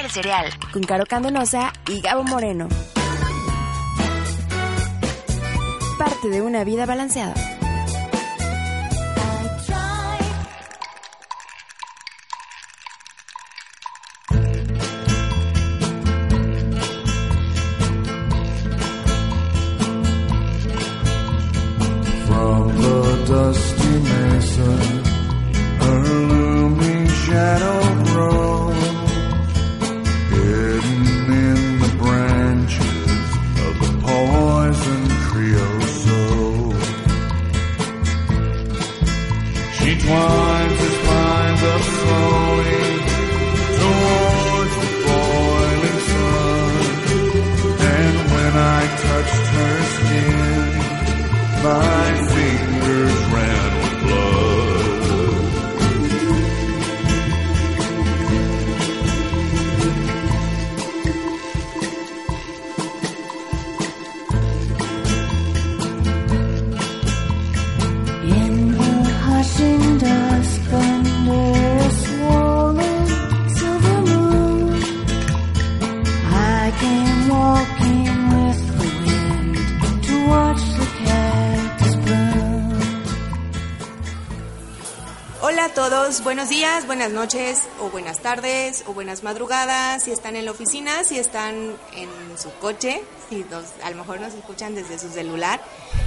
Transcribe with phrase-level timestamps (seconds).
[0.00, 2.68] El Cereal, con Caro Candenosa y Gabo Moreno.
[5.98, 7.57] Parte de una vida balanceada.
[86.18, 90.50] Todos, buenos días, buenas noches o buenas tardes o buenas madrugadas, si están en la
[90.52, 91.54] oficina, si están
[91.94, 95.60] en su coche, si nos- a lo mejor nos escuchan desde su celular.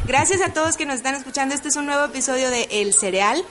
[0.06, 3.44] Gracias a todos que nos están escuchando, este es un nuevo episodio de El Cereal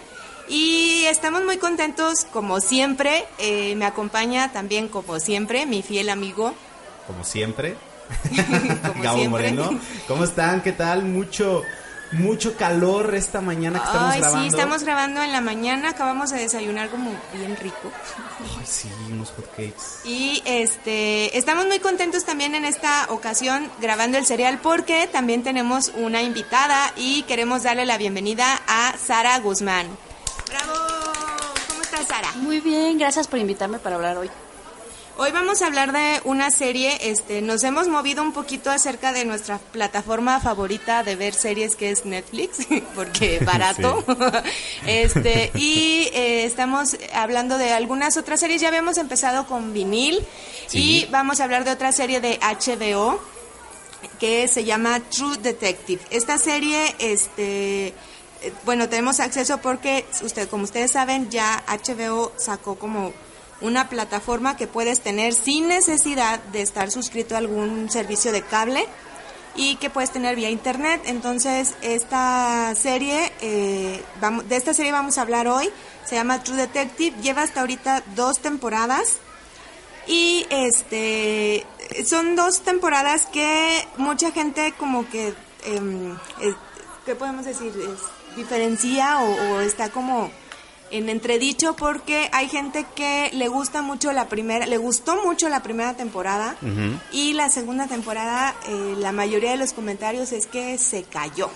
[0.48, 6.54] y estamos muy contentos como siempre, Eh, me acompaña también como siempre mi fiel amigo.
[7.06, 7.76] como siempre.
[8.86, 9.52] Como Gabo siempre.
[9.52, 9.80] Moreno.
[10.08, 10.62] ¿Cómo están?
[10.62, 11.04] ¿Qué tal?
[11.04, 11.62] Mucho,
[12.12, 14.42] mucho calor esta mañana que estamos Ay, grabando.
[14.42, 17.90] sí, estamos grabando en la mañana, acabamos de desayunar como bien rico.
[18.58, 19.74] Ay, sí, unos hotcakes.
[20.04, 25.92] Y este, estamos muy contentos también en esta ocasión grabando el serial porque también tenemos
[25.96, 29.86] una invitada y queremos darle la bienvenida a Sara Guzmán.
[30.48, 30.72] ¡Bravo!
[31.68, 32.32] ¿Cómo estás, Sara?
[32.36, 34.30] Muy bien, gracias por invitarme para hablar hoy.
[35.18, 39.26] Hoy vamos a hablar de una serie, este, nos hemos movido un poquito acerca de
[39.26, 44.02] nuestra plataforma favorita de ver series que es Netflix, porque barato.
[44.86, 50.26] este, y eh, estamos hablando de algunas otras series, ya habíamos empezado con vinil
[50.68, 51.02] Sí.
[51.02, 53.20] y vamos a hablar de otra serie de HBO
[54.18, 56.00] que se llama True Detective.
[56.10, 57.94] Esta serie, este, eh,
[58.64, 63.12] bueno, tenemos acceso porque usted, como ustedes saben, ya HBO sacó como
[63.60, 68.86] una plataforma que puedes tener sin necesidad de estar suscrito a algún servicio de cable
[69.54, 71.02] y que puedes tener vía internet.
[71.04, 75.68] Entonces, esta serie, eh, vamos, de esta serie vamos a hablar hoy.
[76.04, 77.16] Se llama True Detective.
[77.20, 79.18] Lleva hasta ahorita dos temporadas.
[80.06, 81.66] Y este
[82.06, 85.34] son dos temporadas que mucha gente como que
[85.64, 86.16] em,
[87.04, 87.72] ¿qué podemos decir?
[88.34, 90.30] Diferencia o está como
[90.90, 95.62] en entredicho porque hay gente que le gusta mucho la primera, le gustó mucho la
[95.62, 96.56] primera temporada
[97.12, 101.50] y la segunda temporada eh, la mayoría de los comentarios es que se cayó.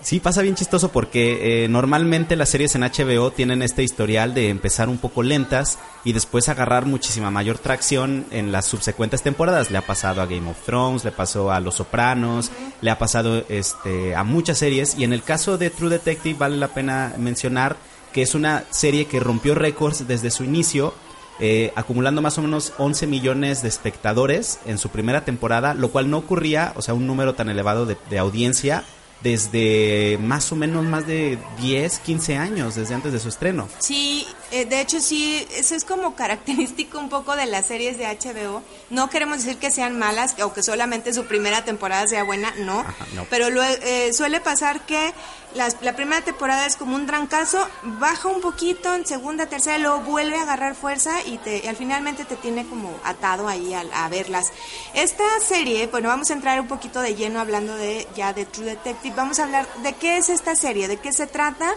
[0.00, 4.48] Sí, pasa bien chistoso porque eh, normalmente las series en HBO tienen este historial de
[4.48, 9.72] empezar un poco lentas y después agarrar muchísima mayor tracción en las subsecuentes temporadas.
[9.72, 13.44] Le ha pasado a Game of Thrones, le pasó a Los Sopranos, le ha pasado
[13.48, 17.76] este, a muchas series y en el caso de True Detective vale la pena mencionar
[18.12, 20.94] que es una serie que rompió récords desde su inicio.
[21.40, 26.10] eh, acumulando más o menos 11 millones de espectadores en su primera temporada, lo cual
[26.10, 28.82] no ocurría, o sea, un número tan elevado de, de audiencia
[29.22, 33.68] desde más o menos más de 10, 15 años, desde antes de su estreno.
[33.78, 38.06] Sí, eh, de hecho sí, eso es como característico un poco de las series de
[38.06, 38.62] HBO.
[38.90, 42.80] No queremos decir que sean malas o que solamente su primera temporada sea buena, no.
[42.80, 43.24] Ajá, no.
[43.30, 45.12] Pero lo- eh, suele pasar que
[45.54, 50.00] las- la primera temporada es como un trancazo, baja un poquito en segunda, tercera, luego
[50.00, 53.82] vuelve a agarrar fuerza y, te, y al finalmente te tiene como atado ahí a,
[54.04, 54.52] a verlas.
[54.94, 58.66] Esta serie, bueno, vamos a entrar un poquito de lleno hablando de ya de True
[58.66, 59.14] Detective.
[59.16, 61.74] Vamos a hablar de qué es esta serie, de qué se trata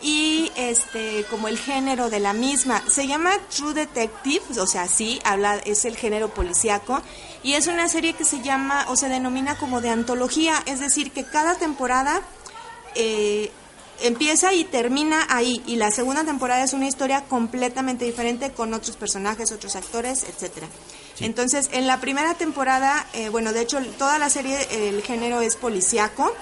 [0.00, 2.82] y este como el género de la misma.
[2.88, 7.02] Se llama True Detective o sea sí habla es el género policíaco
[7.42, 11.10] y es una serie que se llama o se denomina como de antología es decir
[11.10, 12.22] que cada temporada
[12.94, 13.50] eh,
[14.02, 18.96] empieza y termina ahí y la segunda temporada es una historia completamente diferente con otros
[18.96, 20.68] personajes otros actores etcétera.
[21.20, 25.56] Entonces en la primera temporada eh, bueno de hecho toda la serie el género es
[25.56, 26.32] policíaco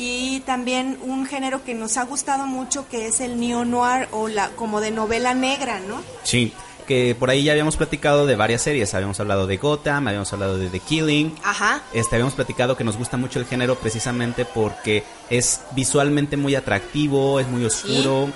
[0.00, 4.28] y también un género que nos ha gustado mucho que es el neo noir o
[4.28, 6.00] la como de novela negra, ¿no?
[6.22, 6.54] Sí,
[6.86, 8.94] que por ahí ya habíamos platicado de varias series.
[8.94, 11.34] Habíamos hablado de Gotham, habíamos hablado de The Killing.
[11.44, 11.82] Ajá.
[11.92, 17.38] Este, habíamos platicado que nos gusta mucho el género precisamente porque es visualmente muy atractivo,
[17.38, 18.30] es muy oscuro.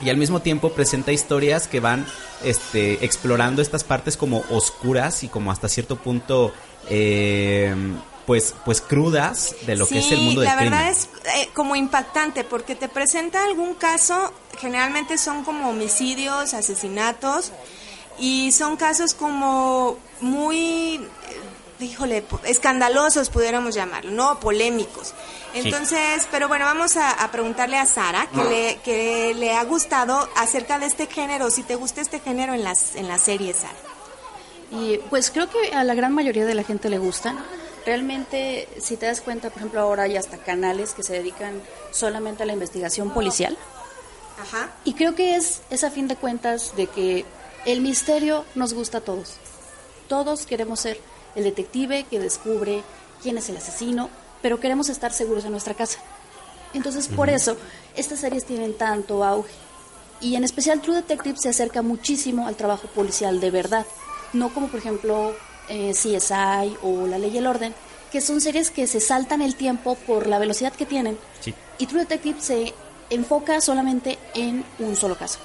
[0.00, 2.06] Y al mismo tiempo presenta historias que van
[2.44, 6.54] este, explorando estas partes como oscuras y como hasta cierto punto
[6.88, 7.74] eh,
[8.30, 10.70] pues, pues crudas de lo que es el mundo del la crimen.
[10.70, 17.50] verdad es eh, como impactante porque te presenta algún caso, generalmente son como homicidios, asesinatos
[18.20, 20.94] y son casos como muy,
[21.80, 24.38] eh, híjole, escandalosos pudiéramos llamarlo, ¿no?
[24.38, 25.12] Polémicos.
[25.52, 30.28] Entonces, pero bueno, vamos a, a preguntarle a Sara que le, que le ha gustado
[30.36, 33.74] acerca de este género, si te gusta este género en las, en las series, Sara.
[34.70, 37.44] Y pues creo que a la gran mayoría de la gente le gustan.
[37.86, 41.60] Realmente, si te das cuenta, por ejemplo, ahora hay hasta canales que se dedican
[41.90, 43.56] solamente a la investigación policial.
[44.38, 44.70] Ajá.
[44.84, 47.24] Y creo que es, es a fin de cuentas de que
[47.66, 49.34] el misterio nos gusta a todos.
[50.08, 51.00] Todos queremos ser
[51.34, 52.82] el detective que descubre
[53.22, 54.10] quién es el asesino,
[54.42, 55.98] pero queremos estar seguros en nuestra casa.
[56.72, 57.56] Entonces, por eso,
[57.96, 59.52] estas series tienen tanto auge.
[60.20, 63.86] Y en especial True Detective se acerca muchísimo al trabajo policial de verdad.
[64.32, 65.34] No como, por ejemplo,
[65.70, 67.74] eh, CSI o La Ley y el Orden,
[68.12, 71.16] que son series que se saltan el tiempo por la velocidad que tienen.
[71.40, 71.54] Sí.
[71.78, 72.74] Y True Detective se
[73.08, 75.38] enfoca solamente en un solo caso.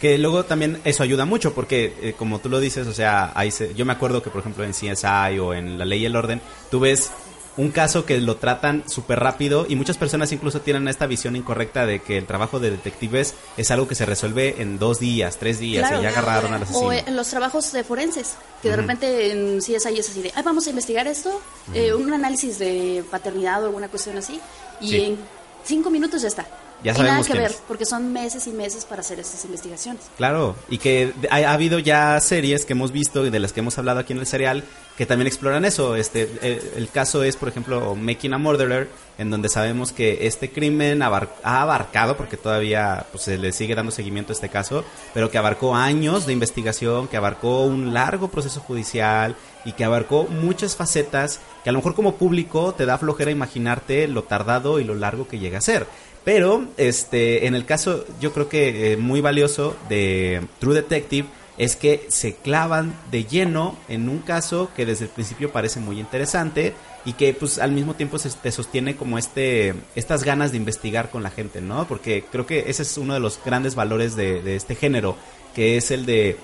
[0.00, 3.50] Que luego también eso ayuda mucho porque, eh, como tú lo dices, o sea, ahí
[3.50, 6.14] se- yo me acuerdo que, por ejemplo, en CSI o en La Ley y el
[6.14, 6.40] Orden,
[6.70, 7.10] tú ves
[7.58, 11.84] un caso que lo tratan súper rápido y muchas personas incluso tienen esta visión incorrecta
[11.84, 15.58] de que el trabajo de detectives es algo que se resuelve en dos días, tres
[15.58, 16.00] días Claro.
[16.00, 16.86] y ya agarraron al asesino.
[16.86, 20.42] O en los trabajos de forenses, que de repente en CSI es así de, "Ay,
[20.42, 21.40] vamos a investigar esto,
[21.74, 24.40] eh, un análisis de paternidad o alguna cuestión así,
[24.80, 24.96] y Sí.
[25.02, 25.18] en
[25.64, 26.46] cinco minutos ya está.
[26.84, 27.62] Ya y nada sabemos que ver, es.
[27.66, 30.02] porque son meses y meses para hacer estas investigaciones.
[30.16, 33.60] Claro, y que ha, ha habido ya series que hemos visto y de las que
[33.60, 34.62] hemos hablado aquí en el serial
[34.96, 35.94] que también exploran eso.
[35.96, 40.50] Este, eh, el caso es, por ejemplo, Making a Murderer, en donde sabemos que este
[40.50, 44.84] crimen abar- ha abarcado, porque todavía pues, se le sigue dando seguimiento a este caso,
[45.14, 50.24] pero que abarcó años de investigación, que abarcó un largo proceso judicial y que abarcó
[50.24, 54.84] muchas facetas que a lo mejor como público te da flojera imaginarte lo tardado y
[54.84, 55.86] lo largo que llega a ser.
[56.28, 61.26] Pero, este, en el caso, yo creo que eh, muy valioso de True Detective
[61.56, 65.98] es que se clavan de lleno en un caso que desde el principio parece muy
[65.98, 66.74] interesante
[67.06, 71.08] y que pues al mismo tiempo se te sostiene como este estas ganas de investigar
[71.08, 71.88] con la gente, ¿no?
[71.88, 75.16] Porque creo que ese es uno de los grandes valores de, este género,
[75.54, 76.36] que es el de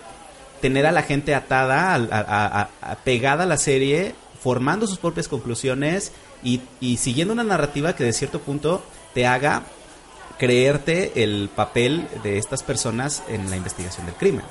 [0.63, 6.11] tener a la gente atada, a, pegada a la serie, formando sus propias conclusiones
[6.43, 8.83] y siguiendo una narrativa que de cierto punto
[9.15, 9.63] te haga
[10.39, 14.45] creerte el papel de estas personas en la investigación del crimen.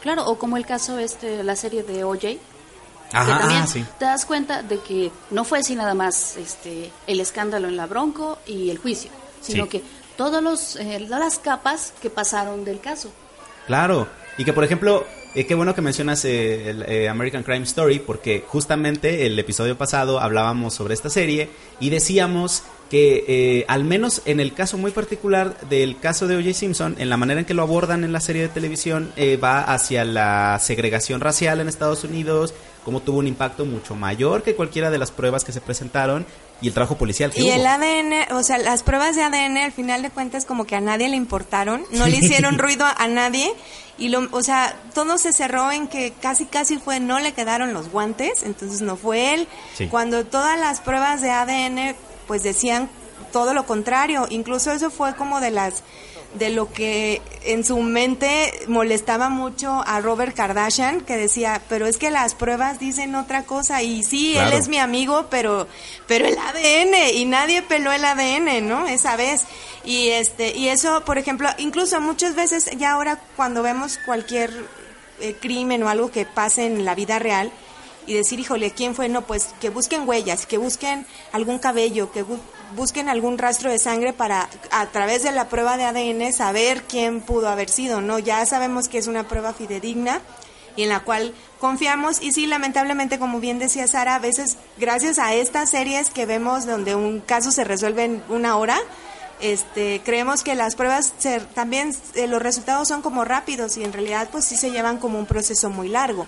[0.00, 2.38] Claro, o como el caso este, la serie de OJ, que
[3.12, 3.84] Ajá, también ah, sí.
[3.98, 7.86] te das cuenta de que no fue así nada más este el escándalo en la
[7.86, 9.70] Bronco y el juicio, sino Sí.
[9.70, 9.82] que
[10.16, 13.10] todos los eh, todas las capas que pasaron del caso.
[13.66, 14.08] Claro,
[14.38, 15.04] y que por ejemplo,
[15.34, 19.76] eh, qué bueno que mencionas eh, el eh, American Crime Story, porque justamente el episodio
[19.78, 21.50] pasado hablábamos sobre esta serie
[21.80, 22.62] y decíamos
[22.92, 26.52] que eh, al menos en el caso muy particular del caso de O.J.
[26.52, 29.62] Simpson, en la manera en que lo abordan en la serie de televisión, eh, va
[29.62, 32.52] hacia la segregación racial en Estados Unidos,
[32.84, 36.26] como tuvo un impacto mucho mayor que cualquiera de las pruebas que se presentaron
[36.60, 37.54] y el trabajo policial que Y hubo.
[37.54, 40.82] el ADN, o sea, las pruebas de ADN al final de cuentas como que a
[40.82, 43.50] nadie le importaron, no le hicieron ruido a nadie
[43.96, 47.72] y lo, o sea, todo se cerró en que casi casi fue no le quedaron
[47.72, 49.48] los guantes, entonces no fue él.
[49.78, 49.86] Sí.
[49.86, 51.94] Cuando todas las pruebas de ADN
[52.26, 52.88] pues decían
[53.32, 55.82] todo lo contrario, incluso eso fue como de las
[56.34, 61.98] de lo que en su mente molestaba mucho a Robert Kardashian, que decía, pero es
[61.98, 64.48] que las pruebas dicen otra cosa y sí, Claro.
[64.52, 65.66] él es mi amigo, pero
[66.06, 68.86] pero el ADN y nadie peló el ADN, ¿no?
[68.88, 69.42] Esa vez.
[69.84, 74.50] Y este y eso, por ejemplo, incluso muchas veces ya ahora cuando vemos cualquier
[75.20, 77.52] eh, crimen o algo que pase en la vida real
[78.06, 79.08] y decir, híjole, ¿quién fue?
[79.08, 82.38] No, pues que busquen huellas, que busquen algún cabello, que bu-
[82.76, 87.20] busquen algún rastro de sangre para a través de la prueba de ADN saber quién
[87.20, 88.18] pudo haber sido, ¿no?
[88.18, 90.20] Ya sabemos que es una prueba fidedigna
[90.74, 95.18] y en la cual confiamos y sí, lamentablemente, como bien decía Sara, a veces gracias
[95.18, 98.78] a estas series que vemos donde un caso se resuelve en una hora,
[99.40, 103.92] este, creemos que las pruebas se- también eh, los resultados son como rápidos y en
[103.92, 106.26] realidad pues sí se llevan como un proceso muy largo.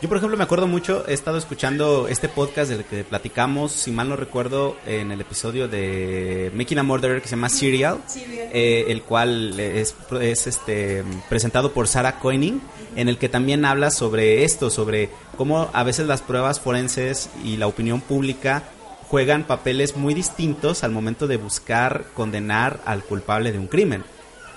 [0.00, 3.90] Yo, por ejemplo, me acuerdo mucho, he estado escuchando este podcast del que platicamos, si
[3.90, 8.84] mal no recuerdo, en el episodio de Making a Murderer que se llama Serial, eh,
[8.86, 12.60] el cual es, es, este presentado por Sarah Koenig,
[12.94, 17.56] en el que también habla sobre esto, sobre cómo a veces las pruebas forenses y
[17.56, 18.62] la opinión pública
[19.08, 24.04] juegan papeles muy distintos al momento de buscar condenar al culpable de un crimen.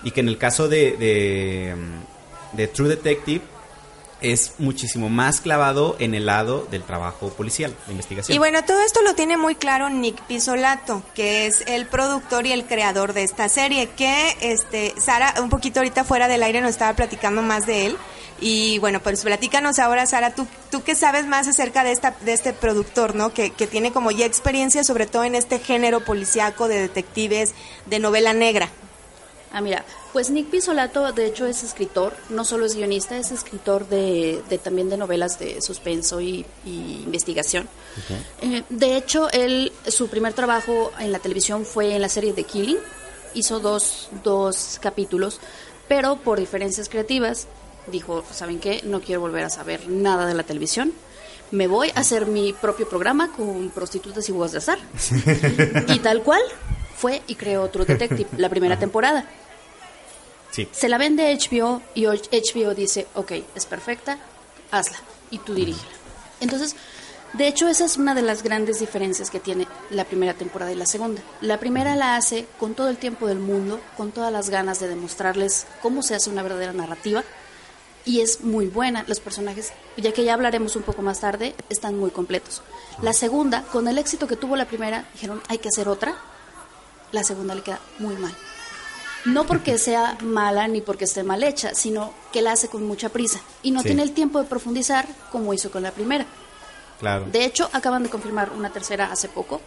[0.03, 1.75] Y que en el caso de, de,
[2.53, 3.41] de True Detective
[4.21, 8.35] es muchísimo más clavado en el lado del trabajo policial, de investigación.
[8.35, 12.51] Y bueno, todo esto lo tiene muy claro Nick Pisolato, que es el productor y
[12.51, 16.71] el creador de esta serie, que este Sara, un poquito ahorita fuera del aire nos
[16.71, 17.97] estaba platicando más de él.
[18.39, 22.33] Y bueno, pues platícanos ahora, Sara, tú, tú qué sabes más acerca de esta de
[22.33, 23.33] este productor, ¿no?
[23.33, 27.53] Que, que tiene como ya experiencia sobre todo en este género policíaco de detectives,
[27.85, 28.69] de novela negra.
[29.53, 33.87] Ah, mira, pues Nick Pisolato de hecho es escritor, no solo es guionista, es escritor
[33.89, 37.67] de, de también de novelas de suspenso y, y investigación.
[38.41, 42.45] Eh, de hecho, él, su primer trabajo en la televisión fue en la serie The
[42.45, 42.77] Killing,
[43.33, 45.41] hizo dos, dos capítulos,
[45.89, 47.47] pero por diferencias creativas
[47.87, 48.81] dijo, ¿saben qué?
[48.85, 50.93] No quiero volver a saber nada de la televisión.
[51.51, 54.79] Me voy a hacer mi propio programa con prostitutas y huevos de azar.
[55.87, 56.41] y tal cual
[56.95, 59.25] fue y creó True Detective, la primera temporada.
[60.51, 60.67] Sí.
[60.71, 64.17] Se la vende HBO y HBO dice, ok, es perfecta,
[64.71, 64.97] hazla
[65.29, 65.91] y tú dirígela.
[66.41, 66.75] Entonces,
[67.33, 70.75] de hecho, esa es una de las grandes diferencias que tiene la primera temporada y
[70.75, 71.21] la segunda.
[71.39, 74.89] La primera la hace con todo el tiempo del mundo, con todas las ganas de
[74.89, 77.23] demostrarles cómo se hace una verdadera narrativa
[78.05, 79.03] y es muy buena.
[79.07, 82.61] Los personajes, ya que ya hablaremos un poco más tarde, están muy completos.
[83.01, 86.15] La segunda, con el éxito que tuvo la primera, dijeron, hay que hacer otra.
[87.11, 88.33] La segunda le queda muy mal.
[89.25, 93.09] No porque sea mala ni porque esté mal hecha, sino que la hace con mucha
[93.09, 93.87] prisa y no Sí.
[93.87, 96.25] tiene el tiempo de profundizar como hizo con la primera.
[96.99, 97.25] Claro.
[97.31, 99.59] De hecho, acaban de confirmar una tercera hace poco,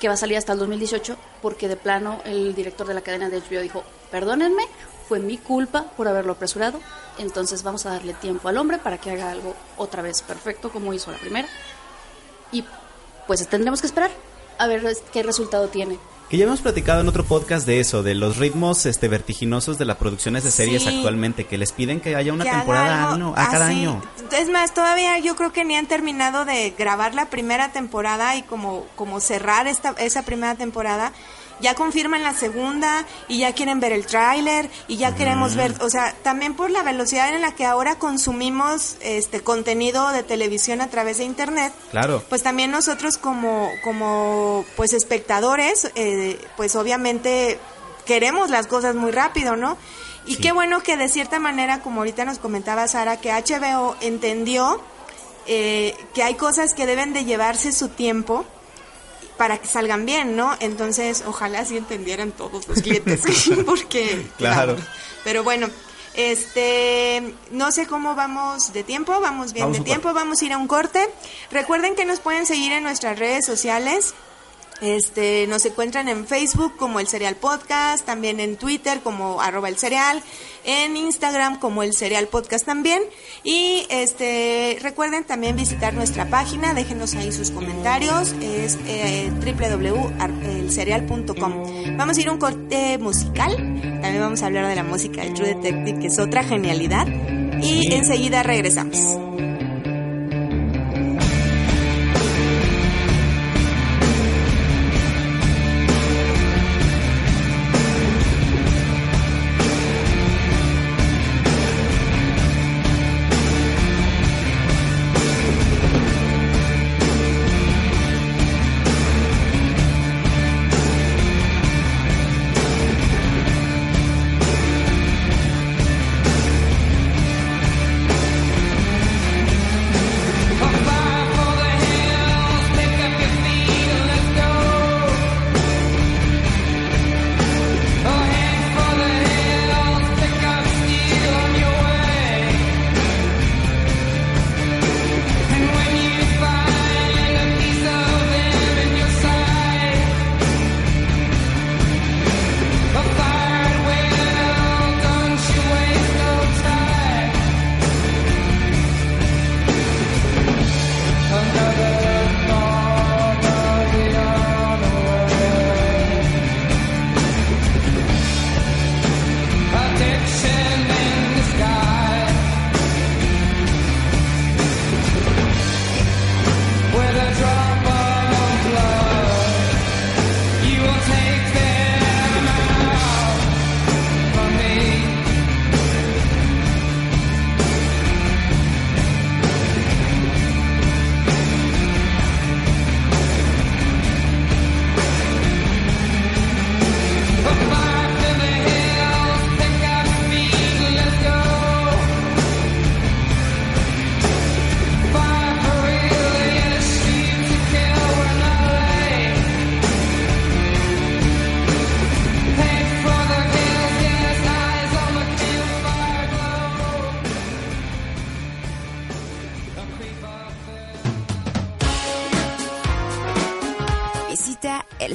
[0.00, 3.28] que va a salir hasta el 2018, porque de plano el director de la cadena
[3.30, 4.64] de HBO dijo, perdónenme,
[5.08, 6.80] fue mi culpa por haberlo apresurado,
[7.18, 10.92] entonces vamos a darle tiempo al hombre para que haga algo otra vez perfecto como
[10.92, 11.48] hizo la primera.
[12.52, 12.64] Y
[13.26, 14.10] pues tendremos que esperar
[14.58, 15.98] a ver qué resultado tiene.
[16.28, 19.84] Que ya hemos platicado en otro podcast de eso, de los ritmos este vertiginosos de
[19.84, 20.88] las producciones de series Sí.
[20.88, 24.02] actualmente, que les piden que haya una que temporada algo año, a cada año.
[24.32, 28.42] Es más, todavía yo creo que ni han terminado de grabar la primera temporada y
[28.42, 31.12] como, como cerrar esta, esa primera temporada.
[31.60, 35.88] Ya confirman la segunda y ya quieren ver el tráiler y ya queremos ver, o
[35.88, 40.88] sea, también por la velocidad en la que ahora consumimos este contenido de televisión a
[40.88, 42.22] través de internet, Claro.
[42.28, 47.58] pues también nosotros como como pues espectadores eh, pues obviamente
[48.04, 49.76] queremos las cosas muy rápido no
[50.26, 50.40] y Sí.
[50.42, 54.80] qué bueno que de cierta manera como ahorita nos comentaba Sara que HBO entendió
[55.46, 58.44] eh, que hay cosas que deben de llevarse su tiempo
[59.36, 60.56] para que salgan bien, ¿no?
[60.60, 63.22] Entonces, ojalá sí entendieran todos los clientes,
[63.66, 64.76] porque Claro.
[65.24, 65.68] Pero bueno,
[66.14, 70.52] este, no sé cómo vamos de tiempo, vamos bien Vamos de tiempo, vamos a ir
[70.52, 71.08] a un corte.
[71.50, 74.14] Recuerden que nos pueden seguir en nuestras redes sociales.
[74.84, 79.78] Este, nos encuentran en Facebook como el Cereal Podcast, también en Twitter como arroba el
[79.78, 80.22] cereal,
[80.64, 83.02] en Instagram como el Cereal Podcast también.
[83.42, 91.96] Y este, recuerden también visitar nuestra página, déjenos ahí sus comentarios, es eh, www.elcereal.com.
[91.96, 95.30] Vamos a ir a un corte musical, también vamos a hablar de la música de
[95.30, 97.06] True Detective, que es otra genialidad.
[97.62, 99.23] Y enseguida regresamos.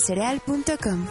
[0.09, 1.05] elcereal.com.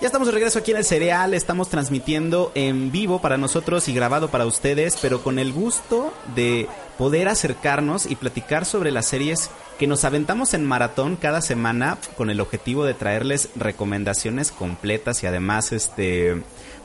[0.00, 3.94] Ya estamos de regreso aquí en el Cereal, estamos transmitiendo en vivo para nosotros y
[3.94, 6.66] grabado para ustedes, pero con el gusto de
[6.98, 12.30] poder acercarnos y platicar sobre las series que nos aventamos en maratón cada semana con
[12.30, 16.42] el objetivo de traerles recomendaciones completas y además este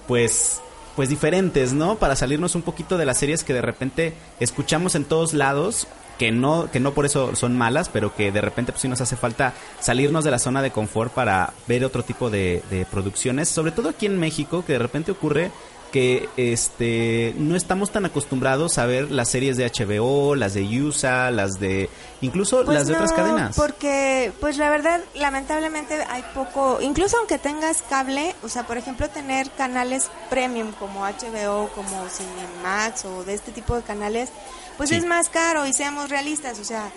[0.07, 0.61] pues
[0.95, 1.97] pues diferentes, ¿no?
[1.97, 5.87] Para salirnos un poquito de las series que de repente escuchamos en todos lados
[6.17, 9.01] que no, que no por eso son malas, pero que de repente pues sí nos
[9.01, 13.49] hace falta salirnos de la zona de confort para ver otro tipo de, de producciones,
[13.49, 15.51] sobre todo aquí en México, que de repente ocurre
[15.91, 21.31] que este no estamos tan acostumbrados a ver las series de HBO, las de USA,
[21.31, 21.89] las de
[22.21, 23.55] incluso Pues las de otras cadenas.
[23.55, 29.09] Porque, pues la verdad, lamentablemente hay poco, incluso aunque tengas cable, o sea, por ejemplo,
[29.09, 34.29] tener canales premium como HBO, como Cinemax o de este tipo de canales,
[34.77, 34.95] pues Sí.
[34.95, 36.89] es más caro y seamos realistas, o sea,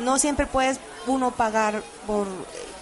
[0.00, 2.26] no siempre puedes uno pagar por,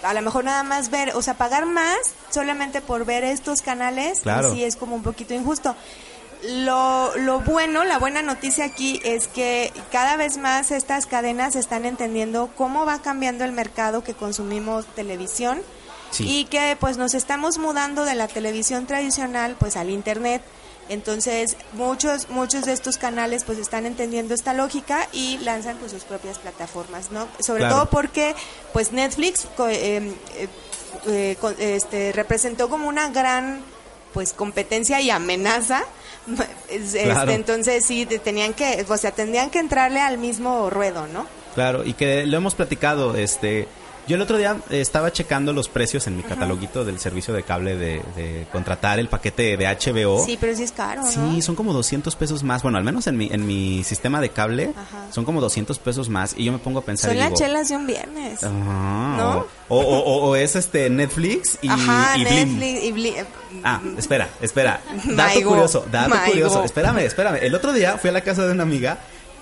[0.03, 1.97] a lo mejor nada más ver, o sea, pagar más
[2.31, 4.53] solamente por ver estos canales, Claro.
[4.53, 5.75] sí es como un poquito injusto.
[6.49, 11.87] Lo, lo bueno, la buena noticia aquí es que cada vez más estas cadenas están
[11.87, 15.61] entendiendo cómo va cambiando el mercado que consumimos televisión
[16.13, 16.25] Sí.
[16.29, 20.41] y que pues nos estamos mudando de la televisión tradicional pues al internet.
[20.89, 26.05] Entonces, muchos muchos de estos canales pues están entendiendo esta lógica y lanzan pues sus
[26.05, 27.27] propias plataformas, ¿no?
[27.41, 27.75] Sobre Claro.
[27.77, 28.35] todo porque
[28.73, 30.49] pues Netflix eh, eh,
[31.07, 31.37] eh,
[31.77, 33.61] este representó como una gran
[34.13, 35.83] pues competencia y amenaza
[36.69, 37.33] Es- este, Claro.
[37.33, 41.85] entonces sí te- tenían que o sea tendrían que entrarle al mismo ruedo no Claro,
[41.85, 43.67] y que lo hemos platicado, este...
[44.09, 47.43] Yo el otro día eh, estaba checando los precios en mi cataloguito del servicio de
[47.43, 50.25] cable de, de contratar el paquete de HBO.
[50.25, 52.63] sí pero sí es caro Sí, no son como 200 pesos más.
[52.63, 55.07] Bueno, al menos en mi, en mi sistema de cable Ajá.
[55.13, 56.35] son como 200 pesos más.
[56.37, 59.47] Y yo me pongo a pensar son las chelas de un viernes ¿No?
[59.69, 62.59] O, o- o- o es este Netflix y, ajá y Blim.
[62.59, 63.15] Netflix y Blim
[63.65, 64.81] Ah, espera, espera.
[65.05, 66.63] Dato curioso, dato curioso.
[66.65, 67.39] Espérame, espérame.
[67.43, 68.99] El otro día fui a la casa de una amiga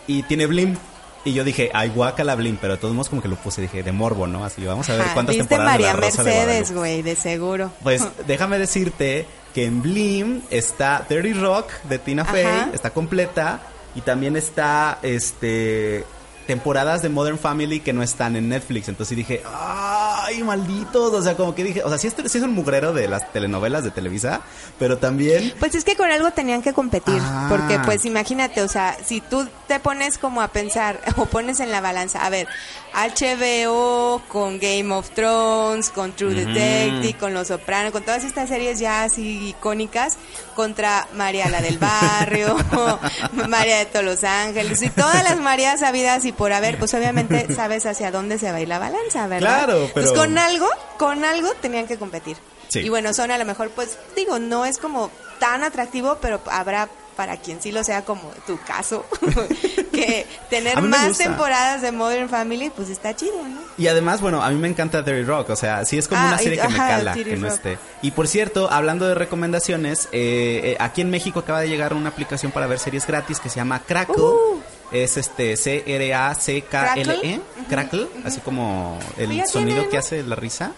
[0.07, 0.77] y tiene Blim.
[1.24, 3.82] Y yo dije, ay, guácala Blim, pero de todos modos como que lo puse, dije,
[3.82, 4.44] de morbo, ¿no?
[4.44, 7.70] Así, vamos a ver cuántas temporadas María de la Rosa de Mercedes güey de seguro
[7.82, 12.70] Pues déjame decirte que en Blim está 30 Rock de Tina Fey, Ajá.
[12.74, 13.60] está completa
[13.94, 16.04] y también está este
[16.46, 18.88] temporadas de Modern Family que no están en Netflix.
[18.88, 21.12] Entonces dije, ay, malditos.
[21.12, 23.33] O sea, como que dije, o sea, sí es, sí es un mugrero de las
[23.33, 24.40] telenovelas de Televisa,
[24.78, 27.46] pero también Pues es que con algo tenían que competir, Ah.
[27.48, 31.70] porque pues imagínate, o sea, si tú te pones como a pensar o pones en
[31.70, 32.46] la balanza, a ver,
[32.94, 38.78] HBO con Game of Thrones, con True Detective, con Los Sopranos, con todas estas series
[38.78, 40.14] ya así icónicas,
[40.54, 42.57] contra María la del Barrio,
[43.48, 47.46] María de todos los Ángeles y todas las Marías habidas y por haber, pues obviamente
[47.54, 49.64] sabes hacia dónde se va a ir la balanza, ¿verdad?
[49.64, 50.68] Claro, pero- Pues con algo,
[50.98, 52.36] con algo tenían que competir.
[52.68, 52.80] Sí.
[52.80, 56.88] Y bueno, son a lo mejor, pues, digo, no es como tan atractivo, pero habrá
[57.16, 59.06] para quien sí lo sea como tu caso,
[59.92, 61.24] que tener más gusta.
[61.24, 63.60] temporadas de Modern Family, pues está chido, ¿no?
[63.78, 66.28] Y además, bueno, a mí me encanta Terry Rock, o sea, sí es como Ah,
[66.28, 67.54] una serie y- que me cala, que no Rock.
[67.56, 67.78] esté.
[68.02, 72.08] Y por cierto, hablando de recomendaciones, eh, eh, aquí en México acaba de llegar una
[72.08, 74.16] aplicación para ver series gratis que se llama Crackle.
[74.22, 74.60] Uh.
[74.92, 80.72] Es este C-R-A-C-K-L-E, Crackle, así como el Ya sonido que hace la risa.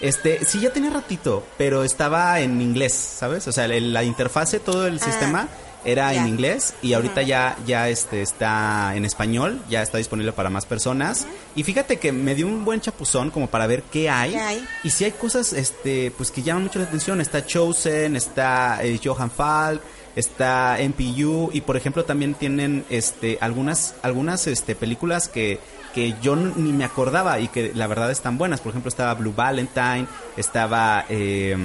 [0.00, 3.48] Este, sí, ya tenía ratito, pero estaba en inglés, ¿sabes?
[3.48, 5.48] O sea, la interfase, todo el Ah, sistema
[5.84, 10.50] era en inglés y ahorita ya ya este está en español, ya está disponible para
[10.50, 11.26] más personas.
[11.56, 14.32] Y fíjate que me dio un buen chapuzón como para ver qué hay.
[14.32, 14.64] ¿Qué hay?
[14.84, 19.00] Y si hay cosas este pues que llaman mucho la atención, está Chosen, está eh,
[19.02, 19.80] Johan Falk,
[20.18, 25.60] está MPU y por ejemplo también tienen este algunas algunas este películas que
[25.94, 28.60] que yo ni me acordaba y que la verdad están buenas.
[28.60, 31.56] Por ejemplo, estaba Blue Valentine, estaba eh,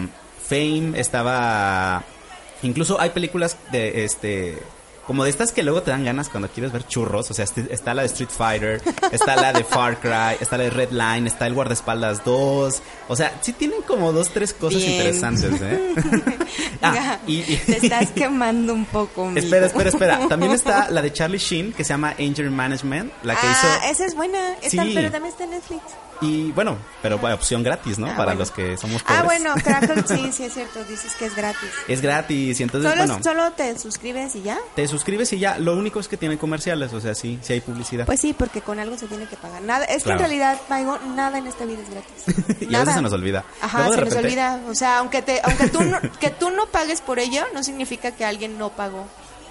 [0.47, 2.03] Fame, estaba
[2.63, 4.57] Incluso hay películas de este
[5.07, 7.93] como de estas que luego te dan ganas cuando quieres ver churros, o sea, está
[7.93, 11.45] la de Street Fighter, está la de Far Cry, está la de Red Line, está
[11.47, 14.91] el Guardaespaldas 2, o sea, sí tienen como dos, tres cosas Bien.
[14.93, 15.93] interesantes, ¿eh?
[16.81, 19.39] ah, y, y- Te estás quemando un poco, amigo.
[19.39, 23.35] espera, espera, espera, también está la de Charlie Sheen que se llama Anger Management, la
[23.35, 23.91] que ah, hizo...
[23.91, 24.91] esa es buena, está- Sí.
[24.95, 25.81] pero también está en Netflix.
[26.21, 28.07] Y bueno, pero bueno, opción gratis, ¿no?
[28.07, 28.39] Ah, Para bueno.
[28.39, 29.19] los que somos pobres.
[29.19, 31.69] Ah, bueno, Crackle, sí, sí es cierto, dices que es gratis.
[31.87, 34.57] Es gratis y entonces, Solo, bueno, solo te suscribes y ya.
[34.75, 37.61] te suscribes y ya, lo único es que tienen comerciales, o sea, sí, sí hay
[37.61, 38.05] publicidad.
[38.05, 39.61] Pues sí, porque con algo se tiene que pagar.
[39.61, 42.57] Nada, es que en realidad, Maigo, nada en esta vida es gratis.
[42.61, 42.79] y a Nada.
[42.85, 43.43] veces se nos olvida.
[43.61, 44.61] Ajá, se nos olvida.
[44.69, 48.11] O sea, aunque te, aunque tú no, que tú no pagues por ello, no significa
[48.11, 49.07] que alguien no pagó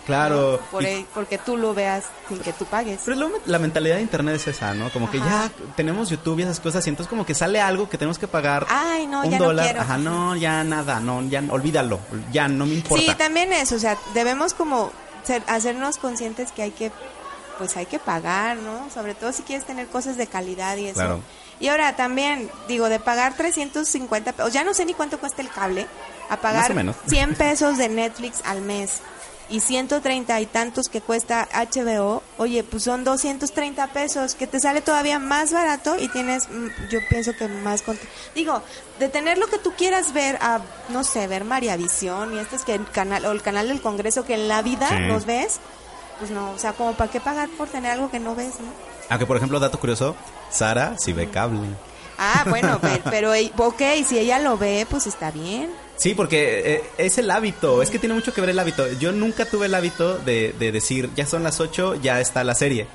[0.07, 0.59] Claro.
[0.61, 0.67] ¿no?
[0.71, 3.01] Por Y- el- porque tú lo veas sin que tú pagues.
[3.05, 4.91] Pero luego la mentalidad de internet es esa, ¿no?
[4.91, 7.99] Como que ya tenemos YouTube y esas cosas y entonces como que sale algo que
[7.99, 9.65] tenemos que pagar Ay, no, un ya no dólar.
[9.67, 9.81] quiero.
[9.83, 12.01] Ajá, no, ya nada, no, ya olvídalo,
[12.33, 13.05] ya no me importa.
[13.13, 14.91] Sí, también eso, o sea, debemos como
[15.25, 16.91] ser- hacernos conscientes que hay que,
[17.59, 18.89] pues hay que pagar, ¿no?
[18.93, 20.95] Sobre todo si quieres tener cosas de calidad y eso.
[20.95, 21.21] Claro.
[21.61, 25.49] Y ahora también, digo, de pagar 350 pesos, ya no sé ni cuánto cuesta el
[25.49, 25.87] cable,
[26.29, 26.97] a pagar Más o menos.
[27.07, 29.01] 100 pesos de Netflix al mes
[29.53, 34.81] y 130 y tantos que cuesta HBO, oye, pues son 230 pesos, que te sale
[34.81, 37.85] todavía más barato y tienes, mm, yo pienso que más...
[38.35, 38.63] Digo,
[38.99, 42.57] de tener lo que tú quieras ver, a, no sé, ver María Visión y este
[42.57, 44.99] es que el canal, o el canal del Congreso que en la vida Sí.
[45.07, 45.61] los ves,
[46.19, 48.67] pues no, o sea, como para qué pagar por tener algo que no ves, ¿no?
[49.11, 50.17] Aunque, por ejemplo, dato curioso,
[50.51, 51.61] Sara sí ve cable.
[52.17, 55.71] Ah, bueno, pe- pero, ey, ok, si ella lo ve, pues está bien.
[56.03, 58.91] Sí, porque eh, es el hábito, es que tiene mucho que ver el hábito.
[58.95, 62.57] Yo nunca tuve el hábito de, de decir, ya son las 8, ya está la
[62.57, 62.89] serie.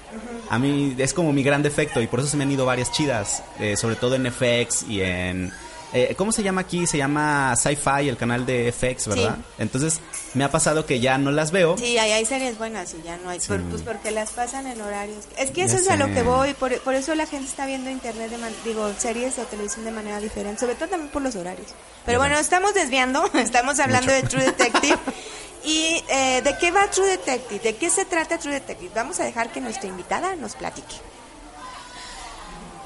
[0.49, 2.91] A mí es como mi gran defecto y por eso se me han ido varias
[2.91, 5.53] chidas, eh, sobre todo en FX y en...
[5.93, 6.85] eh, ¿Cómo se llama aquí?
[6.87, 9.35] Se llama Sci-Fi, el canal de FX, ¿verdad?
[9.37, 9.43] Sí.
[9.59, 9.99] Entonces
[10.33, 11.77] me ha pasado que ya no las veo.
[11.77, 13.39] Sí, ahí hay series buenas y ya no hay.
[13.39, 15.25] por- pues porque las pasan en horarios.
[15.37, 16.53] Es que Ya eso es a lo que voy.
[16.53, 19.91] Por, por eso la gente está viendo internet, de man- digo, series o televisión de
[19.91, 20.59] manera diferente.
[20.59, 21.67] Sobre todo también por los horarios.
[22.05, 23.29] Pero bueno, estamos desviando.
[23.35, 24.97] Estamos hablando de True Detective.
[25.63, 27.59] ¿Y eh, de qué va True Detective?
[27.61, 28.91] ¿De qué se trata True Detective?
[28.95, 30.95] Vamos a dejar que nuestra invitada nos platique.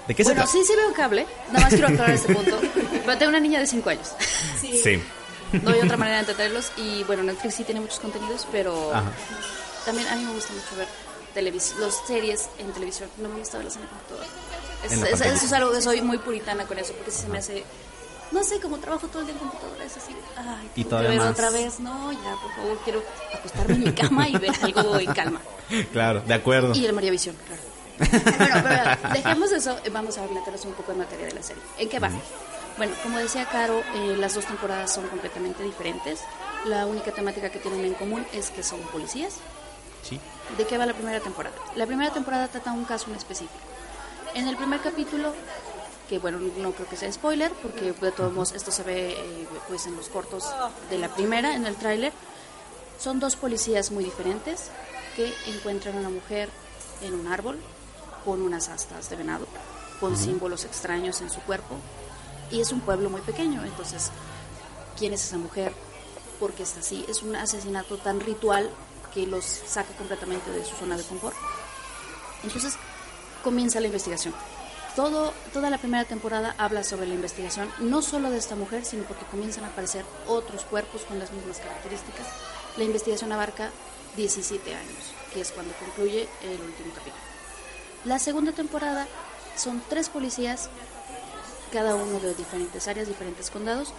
[0.07, 0.51] ¿De qué se Bueno, trata?
[0.51, 1.25] sí, sí veo cable.
[1.47, 2.59] Nada más quiero aclarar este punto.
[3.05, 4.09] Pero tengo una niña de 5 años.
[4.59, 5.01] Sí.
[5.61, 6.71] No hay otra manera de entenderlos.
[6.77, 9.11] Y bueno, Netflix sí tiene muchos contenidos, pero Ajá.
[9.85, 10.87] también a mí me gusta mucho ver
[11.33, 13.09] televis los series en televisión.
[13.17, 14.27] No me gusta verlas en la computadora.
[14.85, 17.27] Es- la es- eso es algo que soy muy puritana con eso, porque si se
[17.27, 17.63] me hace.
[18.31, 20.15] No sé, como trabajo todo el día en computadora, es así.
[20.37, 21.31] Ay, Y todavía más.
[21.31, 21.81] otra vez.
[21.81, 25.41] No, ya, por favor, quiero acostarme en mi cama y ver algo en calma.
[25.91, 26.73] Claro, de acuerdo.
[26.75, 27.61] Y el María Visión, claro.
[27.97, 31.61] Bueno, pero dejemos eso, eh, vamos a meternos un poco en materia de la serie.
[31.77, 32.09] ¿En qué va?
[32.77, 36.21] Bueno, como decía Caro, eh, las dos temporadas son completamente diferentes.
[36.65, 39.35] La única temática que tienen en común es que son policías.
[40.03, 40.19] Sí.
[40.57, 41.55] ¿De qué va la primera temporada?
[41.75, 43.53] La primera temporada trata un caso en específico.
[44.33, 45.33] En el primer capítulo,
[46.09, 49.47] que bueno, no creo que sea spoiler, porque de todos modos esto se ve eh,
[49.67, 50.49] pues en los cortos
[50.89, 52.13] de la primera, en el tráiler,
[52.99, 54.69] son dos policías muy diferentes
[55.15, 56.49] que encuentran a una mujer
[57.01, 57.59] en un árbol
[58.23, 59.47] con unas astas de venado,
[59.99, 61.75] con símbolos extraños en su cuerpo,
[62.51, 64.11] y es un pueblo muy pequeño, entonces,
[64.97, 65.73] ¿quién es esa mujer?
[66.39, 67.05] ¿Por qué está así?
[67.07, 68.69] Es un asesinato tan ritual
[69.13, 71.35] que los saca completamente de su zona de confort.
[72.43, 72.75] Entonces
[73.43, 74.33] comienza la investigación.
[74.95, 79.03] Todo, toda la primera temporada habla sobre la investigación, no solo de esta mujer, sino
[79.03, 82.27] porque comienzan a aparecer otros cuerpos con las mismas características.
[82.75, 83.71] La investigación abarca
[84.17, 87.31] 17 años, que es cuando concluye el último capítulo.
[88.05, 89.07] La segunda temporada
[89.55, 90.69] son tres policías,
[91.71, 93.93] cada uno de diferentes áreas, diferentes condados,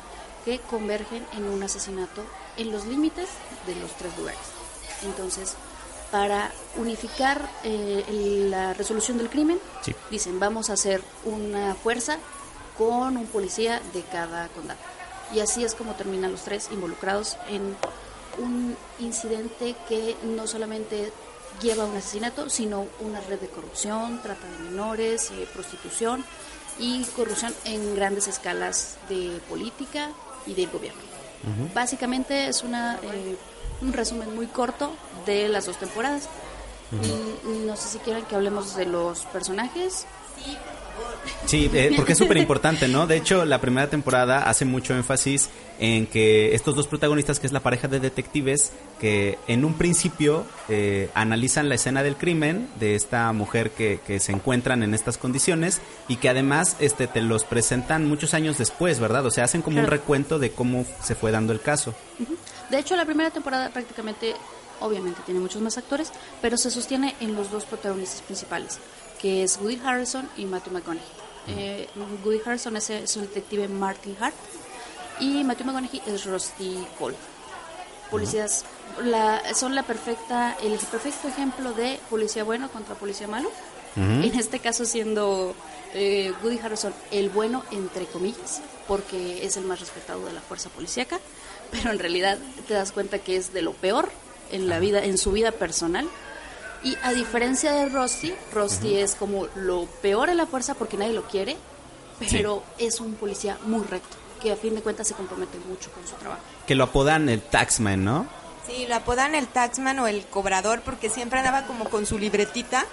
[0.45, 2.25] que convergen en un asesinato
[2.57, 3.29] en los límites
[3.67, 4.41] de los tres lugares.
[5.05, 5.55] Entonces,
[6.11, 8.05] para unificar eh,
[8.51, 9.95] la resolución del crimen, Sí.
[10.11, 12.19] dicen, vamos a hacer una fuerza
[12.77, 14.81] con un policía de cada condado.
[15.33, 17.77] Y así es como terminan los tres involucrados en
[18.38, 21.12] un incidente que no solamente
[21.62, 26.25] lleva a un asesinato, sino una red de corrupción, trata de menores, eh, prostitución
[26.79, 30.11] y corrupción en grandes escalas de política
[30.46, 31.01] y del gobierno.
[31.75, 33.37] Básicamente es una, eh,
[33.81, 34.92] un resumen muy corto
[35.27, 36.29] de las dos temporadas.
[37.66, 40.07] No sé si quieren que hablemos de los personajes.
[40.37, 40.57] Sí,
[41.53, 43.07] eh, porque es súper importante, ¿no?
[43.07, 47.53] De hecho, la primera temporada hace mucho énfasis en que estos dos protagonistas, que es
[47.53, 52.95] la pareja de detectives, que en un principio eh, analizan la escena del crimen de
[52.95, 57.45] esta mujer que, que se encuentran en estas condiciones y que además este, te los
[57.45, 59.27] presentan muchos años después, ¿verdad?
[59.27, 61.95] O sea, hacen como un recuento de cómo se fue dando el caso.
[62.71, 64.35] De hecho, la primera temporada prácticamente,
[64.81, 66.11] obviamente tiene muchos más actores,
[66.41, 68.79] pero se sostiene en los dos protagonistas principales,
[69.23, 71.09] que es Woody Harrelson y Matthew McConaughey.
[71.49, 71.89] Eh,
[72.25, 74.35] Woody Harrelson es, es el detective Martin Hart
[75.21, 77.17] y Matthew McConaughey es Rusty Cole.
[78.11, 78.65] Policías
[79.03, 83.51] la, son la perfecta, el perfecto ejemplo de policía bueno contra policía malo.
[83.95, 85.55] En este caso siendo
[85.93, 90.71] eh, Woody Harrelson el bueno entre comillas, porque es el más respetado de la fuerza
[90.71, 91.21] policíaca,
[91.71, 94.09] pero en realidad te das cuenta que es de lo peor
[94.51, 96.09] en la vida, en su vida personal.
[96.85, 101.12] Y a diferencia de Rusty, Rusty es como lo peor en la fuerza porque nadie
[101.12, 101.57] lo quiere,
[102.31, 106.07] pero es un policía muy recto, que a fin de cuentas se compromete mucho con
[106.07, 106.42] su trabajo.
[106.66, 108.27] Que lo apodan el Taxman, ¿no?
[108.66, 112.85] Sí, lo apodan el taxman o el cobrador porque siempre andaba como con su libretita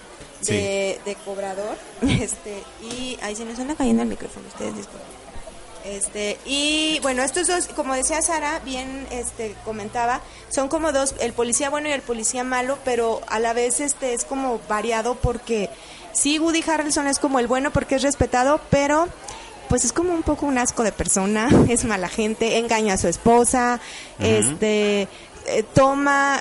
[0.41, 1.78] de, de cobrador.
[2.02, 5.29] Este, y ahí se nos anda cayendo el micrófono, ustedes disculpen.
[5.86, 11.34] Este, y bueno, estos dos, como decía Sara, bien este comentaba, son como dos, el
[11.34, 15.70] policía bueno y el policía malo, pero a la vez este es como variado porque
[16.12, 19.08] sí Woody Harrelson es como el bueno porque es respetado, pero
[19.70, 23.08] pues es como un poco un asco de persona, es mala gente, engaña a su
[23.08, 23.80] esposa,
[24.20, 25.08] este
[25.50, 26.40] eh, toma,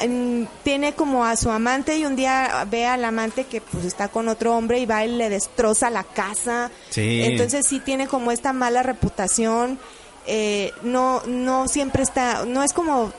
[0.62, 4.28] tiene como a su amante y un día ve al amante que pues está con
[4.28, 6.70] otro hombre y va y le destroza la casa.
[6.90, 7.22] Sí.
[7.24, 9.78] Entonces sí tiene como esta mala reputación,
[10.26, 13.12] eh, no, no siempre está, no es como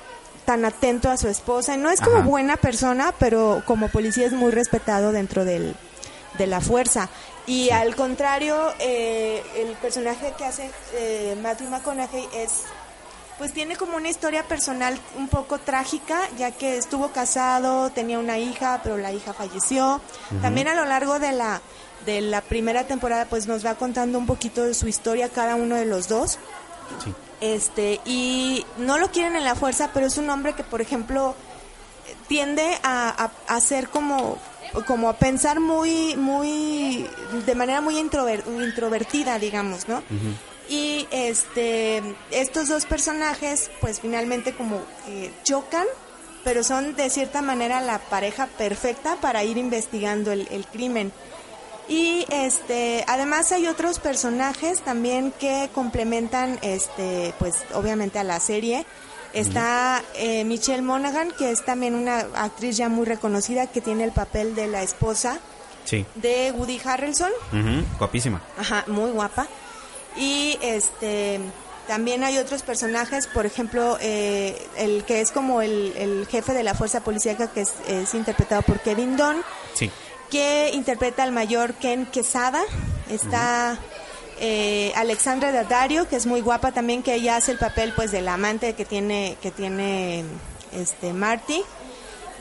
[0.45, 2.27] tan atento a su esposa, no es como Ajá.
[2.27, 5.75] buena persona, pero como policía es muy respetado dentro del,
[6.37, 7.09] de la fuerza.
[7.45, 12.63] Y al contrario, eh, el personaje que hace eh, Matthew McConaughey es
[13.39, 18.37] pues tiene como una historia personal un poco trágica, ya que estuvo casado, tenía una
[18.37, 20.01] hija, pero la hija falleció.
[20.41, 21.61] También a lo largo de la
[22.05, 25.75] de la primera temporada pues nos va contando un poquito de su historia cada uno
[25.75, 26.37] de los dos.
[27.03, 27.13] Sí.
[27.41, 31.35] Este, y no lo quieren en la fuerza, pero es un hombre que, por ejemplo,
[32.27, 34.37] tiende a, a, a ser como
[34.85, 37.09] como a pensar muy muy
[37.45, 40.03] de manera muy introver- introvertida digamos no
[40.69, 42.01] y este
[42.31, 45.85] estos dos personajes pues finalmente como que chocan
[46.43, 51.11] pero son de cierta manera la pareja perfecta para ir investigando el, el crimen
[51.87, 58.85] y este además hay otros personajes también que complementan este pues obviamente a la serie
[59.33, 64.11] está eh, Michelle Monaghan que es también una actriz ya muy reconocida que tiene el
[64.11, 65.39] papel de la esposa
[65.85, 66.05] Sí.
[66.15, 67.31] de Woody Harrelson
[67.97, 68.39] Guapísima.
[68.59, 69.47] Ajá, muy guapa.
[70.15, 71.39] Y este
[71.87, 76.61] también hay otros personajes, por ejemplo, eh, el que es como el, el jefe de
[76.63, 79.41] la fuerza policíaca, que es, es interpretado por Kevin Dunn,
[79.73, 79.89] Sí.
[80.29, 82.61] que interpreta al mayor Ken Quesada.
[83.09, 83.75] Está
[84.39, 88.27] eh, Alexandra Daddario, que es muy guapa también, que ella hace el papel pues del
[88.27, 90.25] amante que tiene que tiene
[90.71, 91.63] este Marty.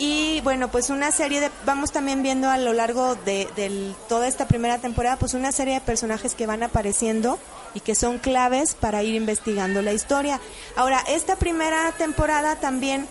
[0.00, 4.28] Y bueno, pues una serie de, vamos también viendo a lo largo de, del- toda
[4.28, 7.38] esta primera temporada, pues una serie de personajes que van apareciendo
[7.74, 10.40] y que son claves para ir investigando la historia.
[10.76, 13.06] Ahora, esta primera temporada también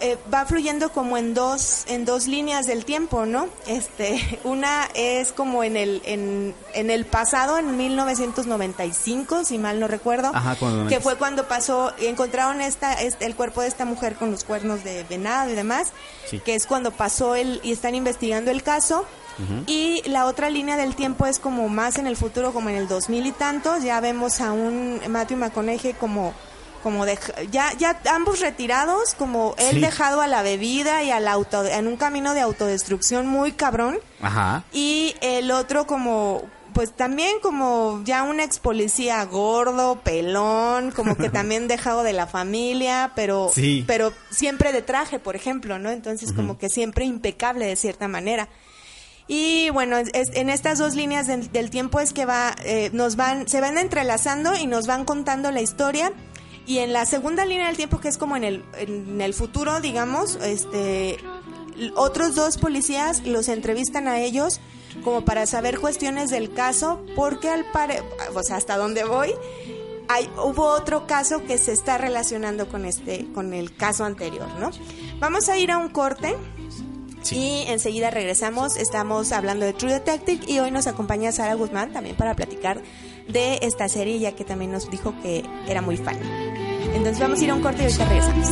[0.00, 3.46] eh, va fluyendo como en dos, en dos líneas del tiempo, ¿no?
[3.66, 9.88] Este, una es como en el, en, en el pasado, en 1995, si mal no
[9.88, 14.14] recuerdo, Ajá, cuando- que fue cuando pasó, encontraron esta, este, el cuerpo de esta mujer
[14.16, 15.92] con los cuernos de venado y demás,
[16.28, 16.40] Sí.
[16.40, 19.04] que es cuando pasó el, y están investigando el caso.
[19.66, 22.86] Y la otra línea del tiempo es como más en el futuro, como en el
[22.86, 26.32] 2000 y tantos, ya vemos a un Matthew McConaughey como
[26.84, 29.80] como dej- ya ya ambos retirados, como él Sí.
[29.80, 34.62] dejado a la bebida y al auto en un camino de autodestrucción muy cabrón Ajá.
[34.72, 36.42] y el otro como
[36.74, 42.26] pues también como ya un ex policía gordo, pelón, como que también dejado de la
[42.26, 43.84] familia, pero Sí.
[43.86, 45.90] pero siempre de traje, por ejemplo, ¿no?
[45.90, 48.48] Entonces como que siempre impecable de cierta manera.
[49.26, 53.16] Y bueno, es- en estas dos líneas del, del tiempo es que va, eh, nos
[53.16, 56.12] van, se van entrelazando y nos van contando la historia.
[56.66, 59.80] Y en la segunda línea del tiempo, que es como en el, en el futuro,
[59.80, 61.18] digamos, este,
[61.94, 64.60] otros dos policías los entrevistan a ellos
[65.02, 68.02] como para saber cuestiones del caso, porque al pare,
[68.34, 69.32] o sea, hasta dónde voy,
[70.08, 74.70] hay, hubo otro caso que se está relacionando con este, con el caso anterior, ¿no?
[75.18, 76.36] Vamos a ir a un corte.
[77.22, 77.36] Sí.
[77.36, 82.16] Y enseguida regresamos, estamos hablando de True Detective y hoy nos acompaña Sara Guzmán también
[82.16, 82.82] para platicar
[83.28, 86.18] de esta serie ya que también nos dijo que era muy fan.
[86.94, 88.50] Entonces vamos a ir a un corte y ahorita regresamos.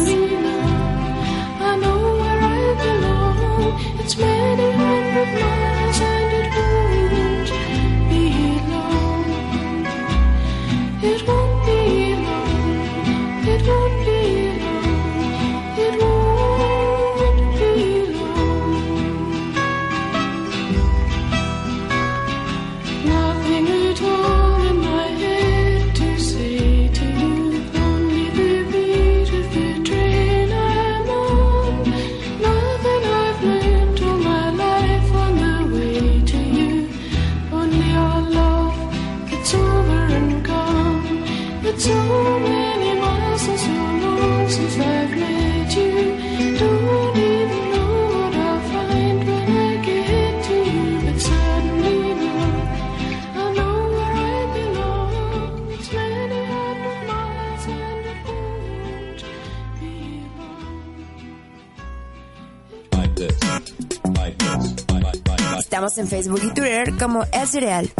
[66.07, 67.93] Facebook y Twitter como El Cereal.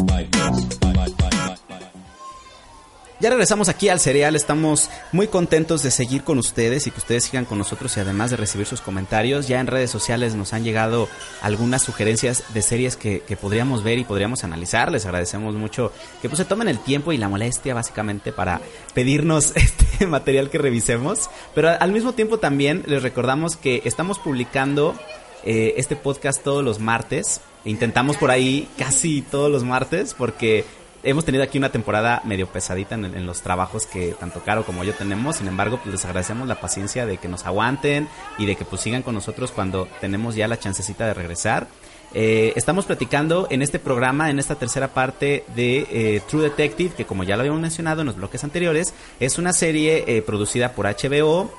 [3.23, 7.23] Ya regresamos aquí al cereal, estamos muy contentos de seguir con ustedes y que ustedes
[7.23, 9.47] sigan con nosotros y además de recibir sus comentarios.
[9.47, 11.09] Ya en redes sociales nos han llegado
[11.41, 14.91] algunas sugerencias de series que, que podríamos ver y podríamos analizar.
[14.91, 18.61] Les agradecemos mucho que pues, se tomen el tiempo y la molestia básicamente para
[18.93, 21.31] pedirnos este material que revisemos.
[21.55, 24.97] Pero al mismo tiempo también les recordamos que estamos publicando
[25.45, 27.41] eh, este podcast todos los martes.
[27.65, 30.65] Intentamos por ahí casi todos los martes porque
[31.05, 34.95] hemos tenido aquí una temporada medio pesadita en, los trabajos que tanto Caro como yo
[34.95, 35.37] tenemos.
[35.37, 38.83] Sin embargo, pues les agradecemos la paciencia de que nos aguanten y de que pues
[38.83, 41.69] sigan con nosotros cuando tenemos ya la chancecita de regresar.
[42.15, 47.07] Eh, estamos platicando en este programa, en esta tercera parte de eh, True Detective, que
[47.07, 50.87] como ya lo habíamos mencionado en los bloques anteriores, es una serie eh, producida por
[50.87, 51.51] HBO,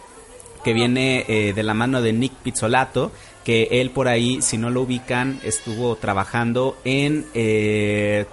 [0.64, 3.12] que viene eh, de la mano de Nick Pizzolato,
[3.44, 8.26] que él por ahí, si no lo ubican, estuvo trabajando en eh,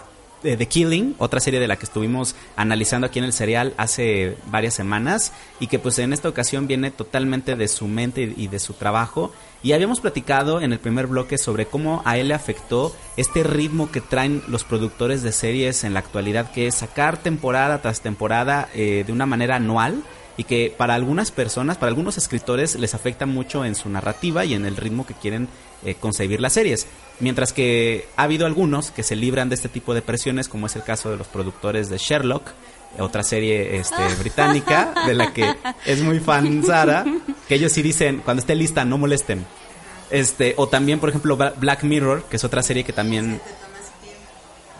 [0.43, 4.37] eh, The Killing, otra serie de la que estuvimos analizando aquí en el serial hace
[4.47, 8.59] varias semanas y que pues en esta ocasión viene totalmente de su mente y de
[8.59, 9.33] su trabajo.
[9.63, 13.91] Y habíamos platicado en el primer bloque sobre cómo a él le afectó este ritmo
[13.91, 18.71] que traen los productores de series en la actualidad, que es sacar temporada tras temporada
[18.75, 20.03] eh, de una manera anual
[20.37, 24.55] y que para algunas personas, para algunos escritores les afecta mucho en su narrativa y
[24.55, 25.49] en el ritmo que quieren
[25.85, 26.87] eh, concebir las series.
[27.19, 30.77] Mientras que ha habido algunos que se libran de este tipo de presiones, como es
[30.77, 32.43] el caso de los productores de Sherlock,
[32.99, 37.05] otra serie este, británica de la que es muy fan Sara,
[37.47, 39.45] que ellos sí dicen, cuando esté lista, no molesten.
[40.11, 43.41] Este, o también, por ejemplo, Bla- Black Mirror, que es otra serie que también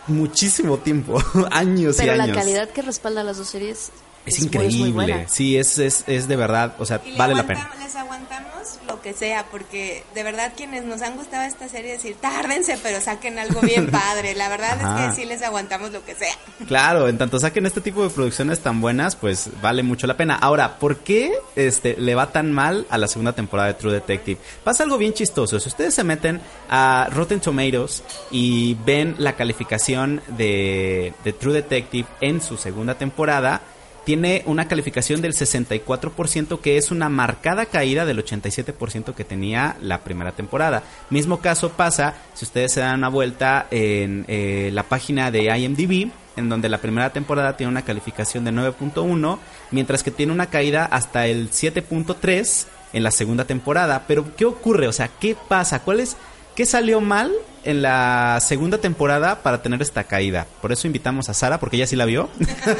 [0.07, 2.37] muchísimo tiempo, años Pero y la años.
[2.37, 3.91] calidad que respalda las dos series
[4.25, 4.77] Es, muy- increíble.
[4.79, 5.27] muy buena.
[5.27, 7.69] sí, es, es, es de verdad, o sea, Y vale la pena.
[7.79, 8.51] Les aguantamos
[8.87, 13.01] lo que sea, porque de verdad quienes nos han gustado esta serie decir, tárdense, pero
[13.01, 14.35] saquen algo bien padre.
[14.35, 15.05] La verdad Ajá.
[15.09, 16.33] es que sí les aguantamos lo que sea.
[16.67, 20.35] Claro, en tanto saquen este tipo de producciones tan buenas, pues vale mucho la pena.
[20.35, 24.39] Ahora, ¿por qué este le va tan mal a la segunda temporada de True Detective?
[24.63, 25.59] Pasa algo bien chistoso.
[25.59, 32.07] Si ustedes se meten a Rotten Tomatoes y ven la calificación de, de True Detective
[32.21, 33.61] en su segunda temporada,
[34.05, 39.99] tiene una calificación del 64%, que es una marcada caída del 87% que tenía la
[39.99, 40.83] primera temporada.
[41.09, 46.11] Mismo caso pasa si ustedes se dan una vuelta en eh, la página de IMDb,
[46.37, 49.37] en donde la primera temporada tiene una calificación de 9.1,
[49.71, 54.05] mientras que tiene una caída hasta el 7.3 en la segunda temporada.
[54.07, 54.87] Pero, ¿qué ocurre?
[54.87, 55.83] O sea, ¿qué pasa?
[55.83, 56.17] ¿Cuál es,
[56.55, 57.31] ¿Qué salió mal
[57.63, 60.47] en la segunda temporada para tener esta caída?
[60.61, 62.29] Por eso invitamos a Sara, porque ella sí la vio.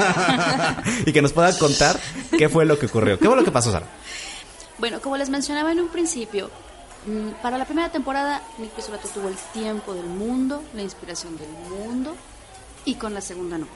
[1.06, 2.00] y que nos pueda contar
[2.38, 3.18] qué fue lo que ocurrió.
[3.20, 3.88] ¿Qué fue lo que pasó, Sara?
[4.78, 6.50] Bueno, como les mencionaba en un principio,
[7.06, 11.50] mm, para la primera temporada Nick Pizzolatto tuvo el tiempo del mundo, la inspiración del
[11.50, 12.16] mundo,
[12.84, 13.68] y con la segunda no.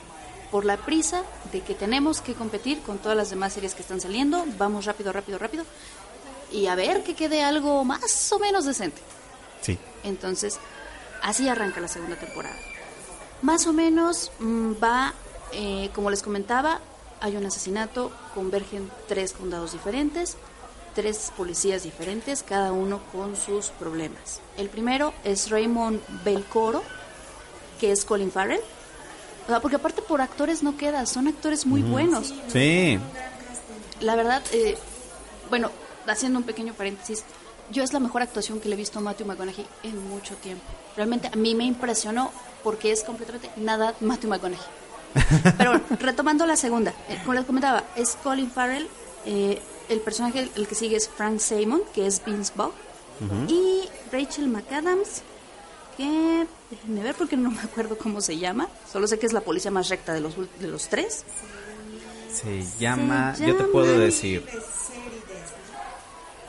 [0.49, 4.01] Por la prisa de que tenemos que competir con todas las demás series que están
[4.01, 5.65] saliendo, vamos rápido, rápido, rápido,
[6.51, 9.01] y a ver que quede algo más o menos decente.
[9.61, 9.77] Sí.
[10.03, 10.59] Entonces,
[11.21, 12.55] así arranca la segunda temporada.
[13.41, 15.13] Más o menos mm, va,
[15.51, 16.79] eh, como les comentaba,
[17.21, 20.37] hay un asesinato, convergen tres condados diferentes,
[20.93, 24.41] tres policías diferentes, cada uno con sus problemas.
[24.57, 26.83] El primero es Raymond Belcoro,
[27.79, 28.61] que es Colin Farrell.
[29.45, 32.33] O sea, porque aparte por actores no queda, son actores muy buenos.
[32.47, 32.97] Sí.
[33.99, 34.77] La verdad, eh,
[35.49, 35.69] bueno,
[36.07, 37.23] haciendo un pequeño paréntesis,
[37.71, 40.63] yo es la mejor actuación que le he visto a Matthew McConaughey en mucho tiempo.
[40.95, 42.31] Realmente a mí me impresionó
[42.63, 44.65] porque es completamente nada Matthew McConaughey.
[45.57, 48.87] Pero bueno, retomando la segunda, eh, como les comentaba, es Colin Farrell,
[49.25, 52.73] eh, el personaje, el que sigue es Frank Simon, que es Vince Vaughn,
[53.47, 55.21] y Rachel McAdams,
[55.95, 59.39] que déjenme ver porque no me acuerdo cómo se llama, solo sé que es la
[59.39, 61.23] policía más recta de los, de los tres.
[62.33, 64.05] Se llama, Se yo te puedo llama-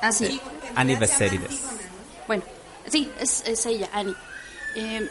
[0.03, 0.71] decir, Ah, sí.
[0.75, 1.61] Annie Beserides.
[2.27, 2.43] Bueno,
[2.91, 4.15] sí, es, es ella, Annie.
[4.75, 5.09] Eh,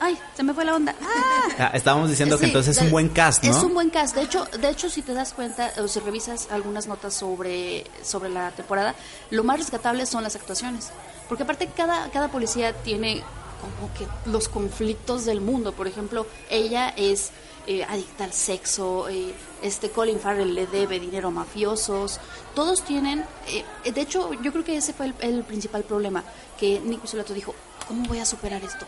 [0.00, 0.94] ay, se me fue la onda.
[1.02, 1.48] ¡Ah!
[1.58, 3.50] Ah, estábamos diciendo que entonces es un buen cast, ¿no?
[3.50, 4.14] Es un buen cast.
[4.14, 8.30] De hecho, de hecho, si te das cuenta o si revisas algunas notas sobre, sobre
[8.30, 8.94] la temporada,
[9.30, 10.90] lo más rescatable son las actuaciones.
[11.28, 13.22] Porque aparte cada, cada policía tiene
[13.60, 15.72] como que los conflictos del mundo.
[15.72, 17.30] Por ejemplo, ella es
[17.68, 22.18] eh, adicta al sexo, eh, este Colin Farrell le debe dinero a mafiosos.
[22.54, 23.24] Todos tienen...
[23.46, 26.24] eh, de hecho, yo creo que ese fue el, el principal problema.
[26.58, 27.54] Que Nick Pizzolatto dijo,
[27.86, 28.86] ¿cómo voy a superar esto?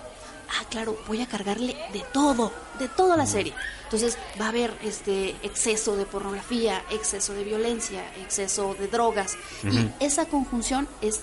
[0.58, 3.54] ah, claro, voy a cargarle de todo, de toda la serie.
[3.84, 9.36] Entonces va a haber este exceso de pornografía, exceso de violencia, exceso de drogas.
[9.62, 11.20] Y esa conjunción es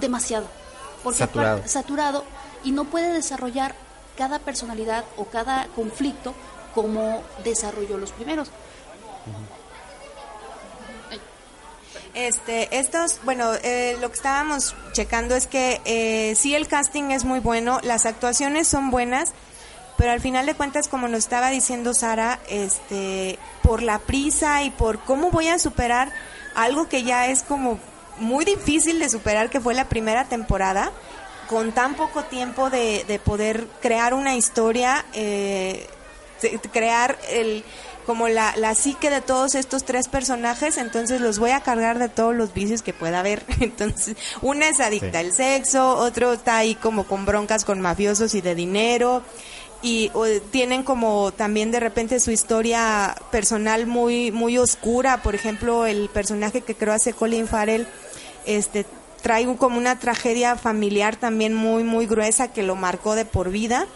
[0.00, 0.46] demasiado.
[1.02, 1.62] Porque Saturado.
[1.66, 2.24] saturado
[2.64, 3.74] y no puede desarrollar
[4.16, 6.34] cada personalidad o cada conflicto
[6.74, 8.50] como desarrolló los primeros.
[12.14, 17.24] Este, estos, bueno, eh, lo que estábamos checando es que eh, sí el casting es
[17.24, 19.32] muy bueno, las actuaciones son buenas,
[19.96, 24.70] pero al final de cuentas, como nos estaba diciendo Sara, este, por la prisa y
[24.70, 26.10] por cómo voy a superar
[26.54, 27.78] algo que ya es como
[28.18, 30.90] muy difícil de superar, que fue la primera temporada,
[31.48, 35.88] con tan poco tiempo de, de poder crear una historia, eh,
[36.72, 37.64] crear el
[38.06, 42.08] como la, la psique de todos estos tres personajes, entonces los voy a cargar de
[42.08, 43.44] todos los vicios que pueda haber.
[43.60, 45.26] Entonces, una es adicta Sí.
[45.26, 49.22] al sexo, otro está ahí como con broncas con mafiosos y de dinero,
[49.82, 55.86] y o, tienen como también de repente su historia personal muy muy oscura, por ejemplo,
[55.86, 57.86] el personaje que creo hace Colin Farrell,
[58.44, 58.86] este
[59.22, 63.86] trae como una tragedia familiar también muy muy gruesa que lo marcó de por vida.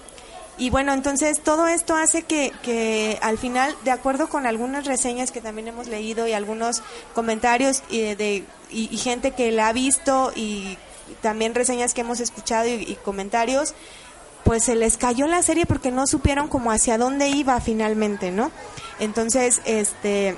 [0.57, 5.33] Y bueno, entonces todo esto hace que, que al final, de acuerdo con algunas reseñas
[5.33, 6.83] que también hemos leído y algunos
[7.13, 10.79] comentarios y, de, y, y gente que la ha visto y
[11.23, 13.75] también reseñas que hemos escuchado y, y comentarios,
[14.45, 18.53] pues se les cayó la serie porque no supieron como hacia dónde iba finalmente, ¿no?
[19.01, 20.37] Entonces, este,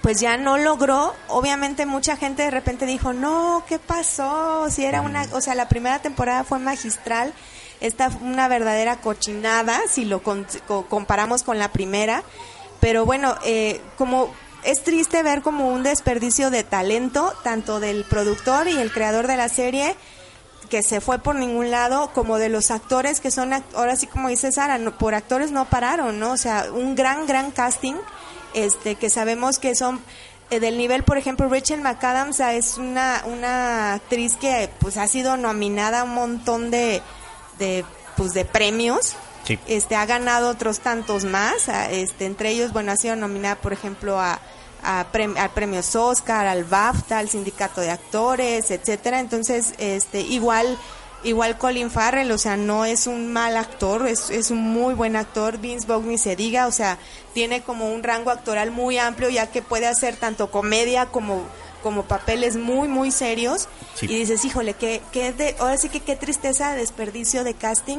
[0.00, 1.14] pues ya no logró.
[1.28, 4.70] Obviamente mucha gente de repente dijo, no, ¿qué pasó?
[4.70, 7.34] Si era una, o sea, la primera temporada fue magistral.
[7.80, 12.22] Esta fue una verdadera cochinada si lo con- co- comparamos con la primera.
[12.80, 14.32] Pero bueno, eh, como
[14.64, 19.36] es triste ver como un desperdicio de talento, tanto del productor y el creador de
[19.36, 19.94] la serie,
[20.70, 24.28] que se fue por ningún lado, como de los actores que son, ahora sí como
[24.28, 26.32] dice Sara, por actores no pararon, ¿no?
[26.32, 27.94] O sea, un gran, gran casting,
[28.54, 30.00] este, que sabemos que son
[30.50, 35.36] eh, del nivel, por ejemplo, Rachel McAdams es una, una actriz que pues ha sido
[35.36, 37.00] nominada a un montón de,
[37.58, 37.84] de,
[38.16, 39.16] pues, de premios.
[39.44, 39.58] Sí.
[39.68, 44.20] Este, ha ganado otros tantos más, este, entre ellos, bueno, ha sido nominada, por ejemplo,
[44.20, 44.40] a,
[44.82, 49.20] a, prem- a premios Oscar, al BAFTA, al sindicato de actores, etcétera.
[49.20, 50.76] Entonces, este, igual,
[51.22, 55.14] igual Colin Farrell, o sea, no es un mal actor, es, es un muy buen
[55.14, 55.58] actor.
[55.58, 56.98] Vince Vaughn ni se diga, o sea,
[57.32, 61.44] tiene como un rango actoral muy amplio, ya que puede hacer tanto comedia como
[61.82, 64.06] como papeles muy muy serios Sí.
[64.06, 67.98] y dices híjole que que de, ahora sí que qué tristeza desperdicio de casting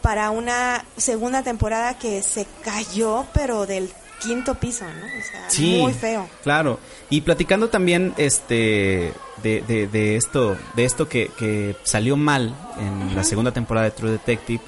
[0.00, 5.78] para una segunda temporada que se cayó pero del quinto piso no o sea Sí,
[5.80, 6.78] muy feo Claro.
[7.10, 9.12] Y platicando también este
[9.42, 13.90] de, de, de esto, de esto que, que salió mal en la segunda temporada de
[13.90, 14.62] True Detective,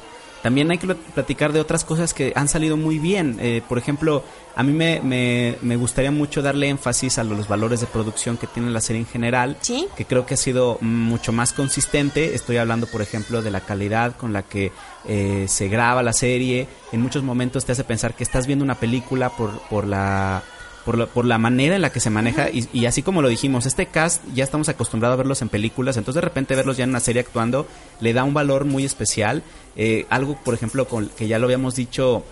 [0.44, 3.38] también hay que plat- platicar de otras cosas que han salido muy bien.
[3.40, 4.22] Eh, por ejemplo,
[4.54, 8.46] a mí me, me, me gustaría mucho darle énfasis a los valores de producción que
[8.46, 9.86] tiene la serie en general, Sí.
[9.96, 12.34] que creo que ha sido mucho más consistente.
[12.34, 14.70] Estoy hablando, por ejemplo, de la calidad con la que
[15.06, 16.68] eh, se graba la serie.
[16.92, 20.42] En muchos momentos te hace pensar que estás viendo una película por, por la
[20.84, 23.28] por la, por la manera en la que se maneja y, y así como lo
[23.28, 26.84] dijimos, este cast ya estamos acostumbrados a verlos en películas, entonces de repente verlos ya
[26.84, 27.66] en una serie actuando
[28.00, 29.42] le da un valor muy especial.
[29.76, 32.24] Eh, algo, por ejemplo, con, que ya lo habíamos dicho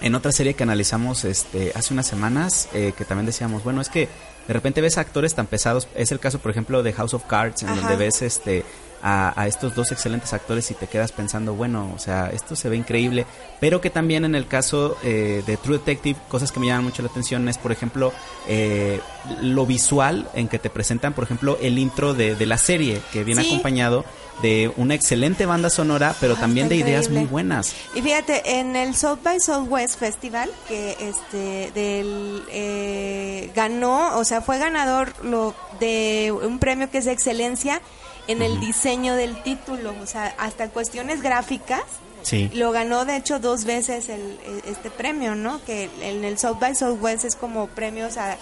[0.00, 3.88] en otra serie que analizamos este hace unas semanas, eh, que también decíamos, bueno, es
[3.88, 4.08] que
[4.46, 7.62] de repente ves actores tan pesados, es el caso, por ejemplo, de House of Cards,
[7.62, 7.80] en Ajá.
[7.80, 8.64] donde ves este
[9.02, 12.68] a, a estos dos excelentes actores y te quedas pensando, bueno, o sea, esto se
[12.68, 13.26] ve increíble,
[13.60, 17.02] pero que también en el caso eh, de True Detective, cosas que me llaman mucho
[17.02, 18.12] la atención es, por ejemplo,
[18.48, 19.00] eh,
[19.40, 23.24] lo visual en que te presentan, por ejemplo, el intro de, de la serie, que
[23.24, 23.48] viene Sí.
[23.50, 24.04] acompañado
[24.40, 27.74] de una excelente banda sonora, pero Ah, también de ideas muy buenas.
[27.94, 34.40] Y fíjate, en el South by Southwest Festival, que este del eh, ganó, o sea,
[34.40, 37.80] fue ganador lo de un premio que es de excelencia
[38.28, 41.82] en el diseño del título, o sea, hasta cuestiones gráficas.
[42.22, 42.50] Sí.
[42.54, 45.60] Lo ganó, de hecho, dos veces el, este premio, ¿no?
[45.64, 48.36] Que en el South by Southwest es como premios a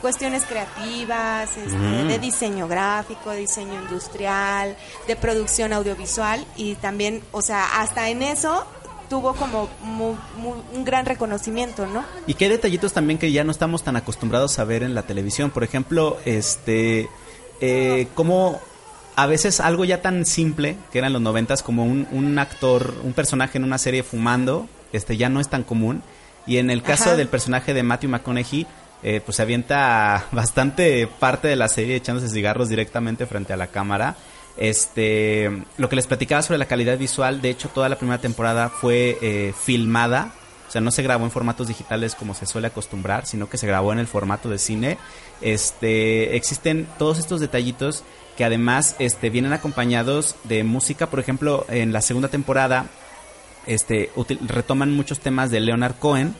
[0.00, 2.08] cuestiones creativas, este, Mm.
[2.08, 4.76] de diseño gráfico, diseño industrial,
[5.06, 8.66] de producción audiovisual y también, o sea, hasta en eso
[9.10, 12.04] tuvo como mu- mu- un gran reconocimiento, ¿no?
[12.26, 15.50] Y qué detallitos también que ya no estamos tan acostumbrados a ver en la televisión.
[15.50, 17.08] Por ejemplo, este,
[17.60, 18.60] eh, como
[19.16, 23.14] a veces algo ya tan simple que eran los noventas como un, un actor, un
[23.14, 26.02] personaje en una serie fumando, este ya no es tan común.
[26.46, 27.16] Y en el caso Ajá.
[27.16, 28.66] del personaje de Matthew McConaughey,
[29.02, 33.68] eh, pues se avienta bastante parte de la serie echándose cigarros directamente frente a la
[33.68, 34.16] cámara.
[34.56, 38.68] Este, lo que les platicaba sobre la calidad visual, de hecho toda la primera temporada
[38.70, 40.32] fue eh, filmada
[40.66, 43.66] o sea, no se grabó en formatos digitales como se suele acostumbrar, sino que se
[43.66, 44.98] grabó en el formato de cine.
[45.40, 48.02] Este, existen todos estos detallitos
[48.36, 52.86] que además este, vienen acompañados de música, por ejemplo, en la segunda temporada
[53.66, 54.10] este
[54.46, 56.34] retoman muchos temas de Leonard Cohen,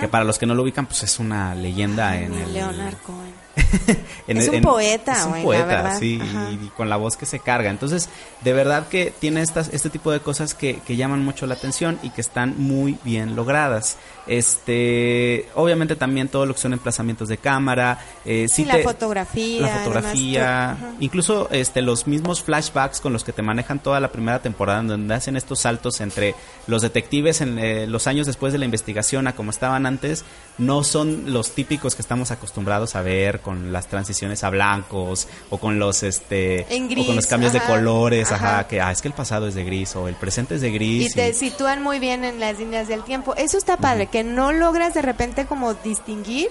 [0.00, 3.34] que para los que no lo ubican, pues es una leyenda en el Leonard Cohen.
[4.28, 5.98] en Es un en- poeta, es un la poeta, verdad.
[5.98, 7.70] sí, y, y con la voz que se carga.
[7.70, 8.08] Entonces,
[8.42, 11.98] de verdad que tiene estas, este tipo de cosas que, que llaman mucho la atención
[12.02, 13.96] y que están muy bien logradas.
[14.26, 19.60] Este, obviamente también todo lo que son emplazamientos de cámara, eh, sí Sí, la fotografía.
[19.62, 24.40] la fotografía, incluso este los mismos flashbacks con los que te manejan toda la primera
[24.42, 26.34] temporada, donde hacen estos saltos entre
[26.66, 30.24] los detectives en eh, los años después de la investigación a como estaban antes,
[30.58, 35.58] no son los típicos que estamos acostumbrados a ver con las transiciones a blancos o
[35.58, 38.68] con los este o con los cambios ajá, de colores, ajá, ajá.
[38.68, 41.10] que ah, es que el pasado es de gris o el presente es de gris.
[41.10, 43.34] Y te y- sitúan muy bien en las líneas del tiempo.
[43.36, 46.48] Eso está padre, que no logras de repente como distinguir,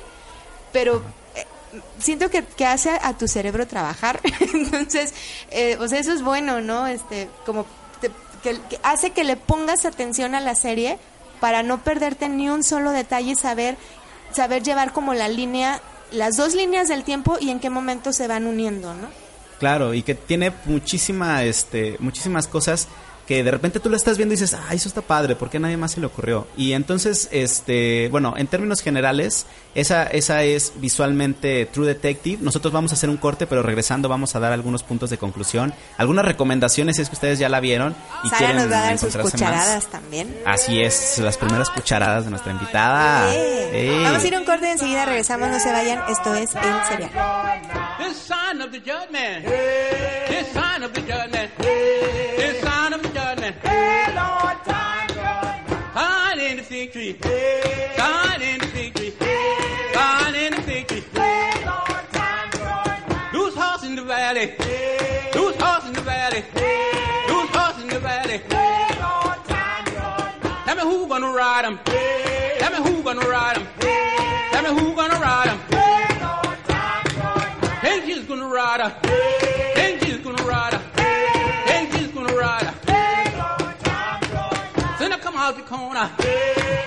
[0.71, 1.01] pero
[1.35, 1.45] eh,
[1.99, 4.19] siento que, que hace a, a tu cerebro trabajar.
[4.53, 5.13] Entonces,
[5.51, 6.87] eh, o sea, eso es bueno, ¿no?
[6.87, 7.65] Este, como
[8.01, 8.11] te-
[8.43, 10.97] que, que hace que le pongas atención a la serie
[11.39, 13.77] para no perderte ni un solo detalle y saber,
[14.33, 15.81] saber llevar como la línea,
[16.11, 19.09] las dos líneas del tiempo y en qué momento se van uniendo, ¿no?
[19.59, 22.87] Claro, y que tiene muchísima, este, muchísimas cosas
[23.29, 25.57] que de repente tú lo estás viendo y dices, ah, eso está padre, ¿por qué
[25.57, 26.47] a nadie más se le ocurrió?
[26.57, 32.39] Y entonces, este, bueno, en términos generales, esa, esa es visualmente True Detective.
[32.41, 35.75] Nosotros vamos a hacer un corte, pero regresando vamos a dar algunos puntos de conclusión,
[35.99, 38.81] algunas recomendaciones si es que ustedes ya la vieron y Sara quieren nos va a
[38.81, 39.91] dar sus encontrarse cucharadas más.
[39.91, 40.35] también.
[40.47, 43.31] Así es, las primeras cucharadas de nuestra invitada.
[43.31, 44.05] Ey.
[44.05, 46.83] Vamos a ir a un corte y enseguida regresamos, no se vayan, esto es El
[46.87, 47.61] Cereal.
[47.99, 49.45] This sign of the judgment.
[49.45, 52.28] This sign of the judgment.
[57.13, 57.95] Tree.
[57.97, 58.91] Sign in tree.
[59.93, 60.85] Sign in tree.
[63.33, 64.53] Loose horse in the valley.
[65.35, 66.43] Loose horse in the valley.
[67.29, 68.41] Loose horse in the valley.
[70.65, 71.79] Tell me who gonna ride him.
[72.59, 73.67] Tell me who gonna ride him.
[74.51, 75.59] Tell me who gonna ride him.
[77.83, 78.91] Ain't Jesus gonna ride her.
[85.49, 86.11] Out the corner.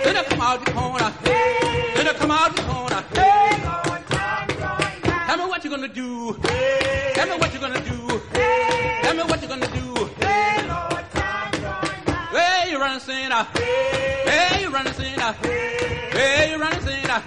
[0.04, 1.12] Then I come out the corner.
[1.24, 3.02] Then I come out the corner.
[5.26, 6.34] Tell me what you're gonna do.
[7.14, 8.20] Tell me what you're gonna do.
[9.02, 9.94] Tell me what you're gonna do.
[12.30, 13.46] Where you running, sinner?
[14.26, 15.32] Where you running, sinner?
[16.12, 17.22] Where you running, sinner?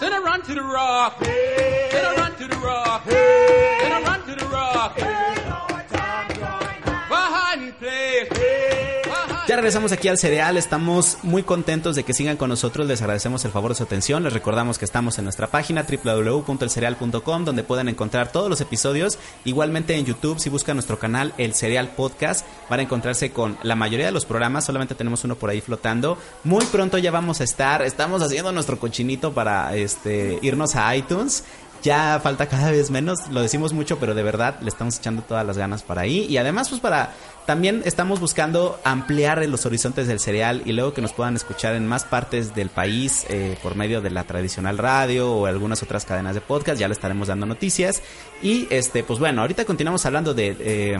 [0.00, 1.18] Then I run to the rock.
[1.18, 3.04] Then I run to the rock.
[3.06, 5.35] Then I run to the rock.
[9.56, 13.52] Regresamos aquí al cereal, estamos muy contentos de que sigan con nosotros, les agradecemos el
[13.52, 18.30] favor de su atención, les recordamos que estamos en nuestra página www.elcereal.com donde pueden encontrar
[18.30, 22.82] todos los episodios, igualmente en YouTube si buscan nuestro canal El Cereal Podcast van a
[22.82, 26.98] encontrarse con la mayoría de los programas, solamente tenemos uno por ahí flotando, muy pronto
[26.98, 31.44] ya vamos a estar, estamos haciendo nuestro cochinito para este irnos a iTunes,
[31.82, 35.46] ya falta cada vez menos, lo decimos mucho, pero de verdad le estamos echando todas
[35.46, 36.26] las ganas para ahí.
[36.28, 37.12] Y además, pues para.
[37.46, 41.86] También estamos buscando ampliar los horizontes del cereal y luego que nos puedan escuchar en
[41.86, 46.34] más partes del país eh, por medio de la tradicional radio o algunas otras cadenas
[46.34, 46.80] de podcast.
[46.80, 48.02] Ya le estaremos dando noticias.
[48.42, 50.56] Y este, pues bueno, ahorita continuamos hablando de.
[50.58, 50.98] eh,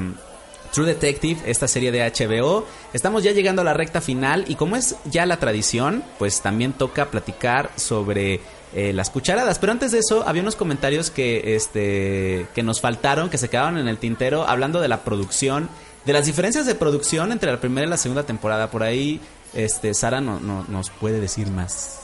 [0.73, 2.67] True Detective, esta serie de HBO.
[2.93, 6.73] Estamos ya llegando a la recta final y como es ya la tradición, pues también
[6.73, 8.41] toca platicar sobre
[8.75, 9.59] eh, las cucharadas.
[9.59, 13.79] Pero antes de eso, había unos comentarios que, este, que nos faltaron, que se quedaron
[13.79, 15.69] en el tintero, hablando de la producción,
[16.05, 18.71] de las diferencias de producción entre la primera y la segunda temporada.
[18.71, 19.21] Por ahí,
[19.55, 22.01] este, Sara no- no- nos puede decir más.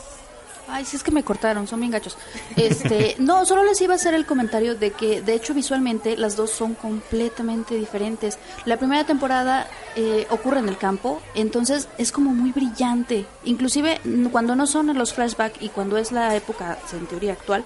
[0.73, 2.17] Ay, sí es que me cortaron, son bien gachos.
[2.57, 6.35] Este, no, solo les iba a hacer el comentario de que, de hecho, visualmente las
[6.35, 8.39] dos son completamente diferentes.
[8.65, 13.27] La primera temporada eh, ocurre en el campo, entonces es como muy brillante.
[13.45, 14.01] Inclusive
[14.31, 17.65] cuando no son en los flashbacks y cuando es la época, en teoría actual,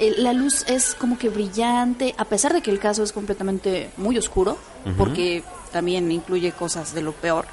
[0.00, 3.90] eh, la luz es como que brillante, a pesar de que el caso es completamente
[3.96, 4.58] muy oscuro,
[4.96, 7.46] porque también incluye cosas de lo peor.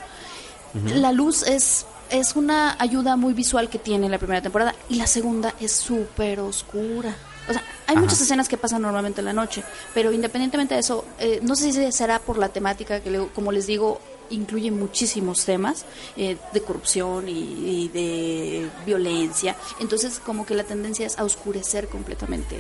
[0.86, 5.08] La luz es, es una ayuda muy visual que tiene la primera temporada y la
[5.08, 7.16] segunda es súper oscura.
[7.50, 8.02] O sea, hay Ajá.
[8.02, 11.72] muchas escenas que pasan normalmente en la noche, pero independientemente de eso, eh, no sé
[11.72, 15.86] si será por la temática que, le- como les digo, incluye muchísimos temas
[16.18, 17.32] eh, de corrupción y,
[17.84, 19.56] y de violencia.
[19.80, 22.58] Entonces, como que la tendencia es a oscurecer completamente,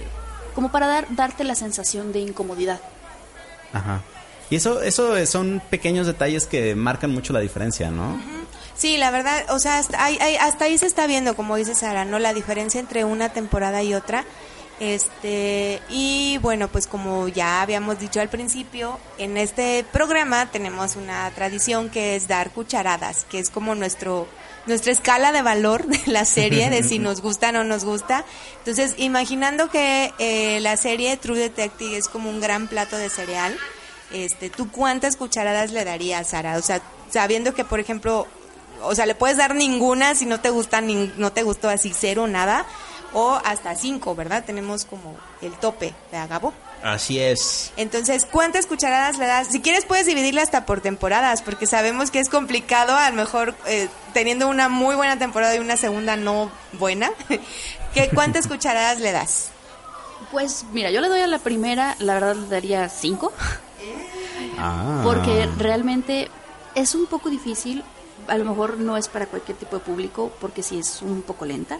[0.55, 2.79] como para dar, darte la sensación de incomodidad.
[3.73, 4.01] Ajá.
[4.49, 8.17] Y eso, eso son pequeños detalles que marcan mucho la diferencia, ¿no?
[8.77, 12.05] Sí, la verdad, o sea, hasta ahí, hasta ahí se está viendo, como dice Sara,
[12.05, 12.19] ¿no?
[12.19, 14.23] La diferencia entre una temporada y otra.
[14.79, 21.27] Este, y bueno, pues como ya habíamos dicho al principio, en este programa tenemos una
[21.31, 24.27] tradición que es dar cucharadas, que es como nuestro
[24.67, 28.25] nuestra escala de valor de la serie, de si nos gusta o no nos gusta.
[28.59, 33.57] Entonces, imaginando que eh, la serie True Detective es como un gran plato de cereal,
[34.11, 36.57] este, ¿tú cuántas cucharadas le darías, Sara?
[36.57, 38.27] O sea, sabiendo que, por ejemplo,
[38.83, 41.93] o sea, le puedes dar ninguna si no te gusta, nin- no te gustó así
[41.97, 42.65] cero, nada,
[43.13, 44.43] o hasta cinco, ¿verdad?
[44.45, 46.53] Tenemos como el tope de Agabo.
[46.83, 47.71] Así es.
[47.77, 49.47] Entonces, ¿cuántas cucharadas le das?
[49.47, 53.55] Si quieres puedes dividirla hasta por temporadas, porque sabemos que es complicado, a lo mejor
[53.65, 57.09] eh, teniendo una muy buena temporada y una segunda no buena.
[57.93, 59.49] ¿Qué, ¿Cuántas cucharadas le das?
[60.31, 63.31] Pues mira, yo le doy a la primera, la verdad le daría cinco,
[64.59, 65.01] Ah.
[65.03, 66.29] porque realmente
[66.75, 67.83] es un poco difícil,
[68.27, 71.45] a lo mejor no es para cualquier tipo de público, porque sí es un poco
[71.45, 71.79] lenta,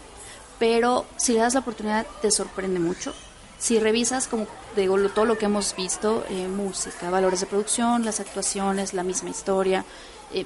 [0.59, 3.13] pero si le das la oportunidad te sorprende mucho.
[3.59, 8.19] Si revisas como digo todo lo que hemos visto, eh, música, valores de producción, las
[8.19, 9.83] actuaciones, la misma historia,
[10.31, 10.45] eh,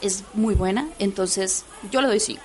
[0.00, 2.42] es muy buena, entonces yo le doy cinco.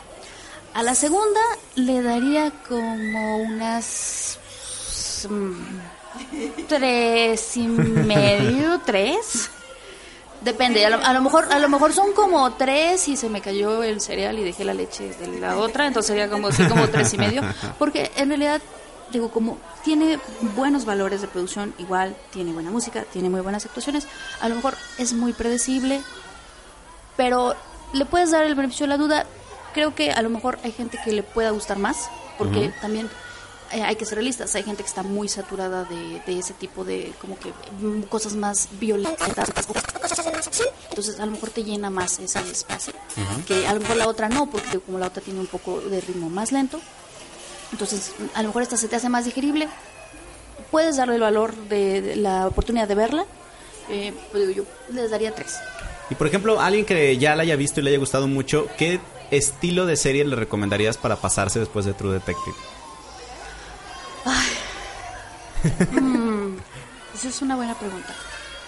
[0.74, 1.42] A la segunda
[1.76, 4.40] le daría como unas
[5.30, 9.50] mm, tres y medio, tres.
[10.42, 13.42] Depende, a lo, a lo mejor a lo mejor son como tres y se me
[13.42, 16.88] cayó el cereal y dejé la leche de la otra, entonces sería como así como
[16.90, 17.44] tres y medio,
[17.78, 18.60] porque en realidad
[19.12, 20.20] digo como tiene
[20.56, 24.08] buenos valores de producción, igual tiene buena música, tiene muy buenas actuaciones,
[24.40, 26.02] a lo mejor es muy predecible,
[27.18, 27.56] pero
[27.94, 29.26] le puedes dar el beneficio de la duda.
[29.74, 33.10] Creo que a lo mejor hay gente que le pueda gustar más, porque también
[33.74, 34.56] eh, hay que ser realistas.
[34.56, 38.36] Hay gente que está muy saturada de, de ese tipo de, como que, mm, cosas
[38.36, 39.30] más violentas.
[40.90, 42.94] Entonces, a lo mejor te llena más ese espacio,
[43.48, 46.02] que a lo mejor la otra no, porque como la otra tiene un poco de
[46.02, 46.80] ritmo más lento.
[47.72, 49.68] Entonces, a lo mejor esta se te hace más digerible.
[50.70, 53.26] Puedes darle el valor de, de la oportunidad de verla.
[53.90, 54.64] Eh, pues yo
[54.94, 55.58] les daría tres.
[56.10, 59.00] Y por ejemplo, alguien que ya la haya visto y le haya gustado mucho, ¿qué
[59.32, 62.56] estilo de serie le recomendarías para pasarse después de True Detective?
[67.14, 68.14] Esa es una buena pregunta.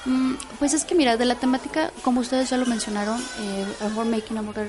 [0.06, 3.84] Mm, pues es que mira, de la temática, como ustedes ya lo mencionaron, eh, a
[3.86, 4.68] lo mejor Making a Murder,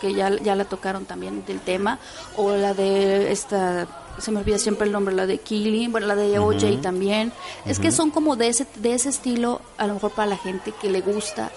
[0.00, 1.98] que ya, ya la tocaron también del tema,
[2.36, 3.86] o la de esta,
[4.18, 7.32] se me olvida siempre el nombre, la de Killing, bueno, la de OJ también.
[7.64, 10.72] Es que son como de ese, de ese estilo, a lo mejor para la gente
[10.78, 11.50] que le gusta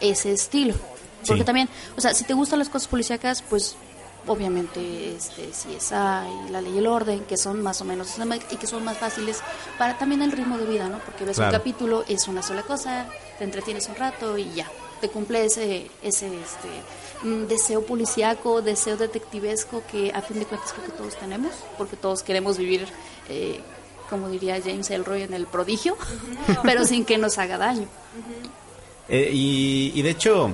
[0.00, 0.74] ese estilo.
[1.26, 1.46] Porque Sí.
[1.46, 3.74] también, o sea, si te gustan las cosas policíacas, pues
[4.26, 8.16] obviamente este CSI, la ley y el orden, que son más o menos
[8.50, 9.40] y que son más fáciles
[9.78, 10.98] para también el ritmo de vida, ¿no?
[11.00, 11.52] Porque ves Claro.
[11.52, 13.06] un capítulo, es una sola cosa,
[13.38, 14.70] te entretienes un rato y ya,
[15.00, 16.68] te cumple ese ese este
[17.28, 21.96] mm, deseo policíaco, deseo detectivesco que a fin de cuentas creo que todos tenemos, porque
[21.96, 22.86] todos queremos vivir
[23.28, 23.60] eh,
[24.10, 25.96] como diría James Elroy en el prodigio,
[26.62, 27.88] pero sin que nos haga daño.
[29.08, 30.50] Eh, y, y de hecho,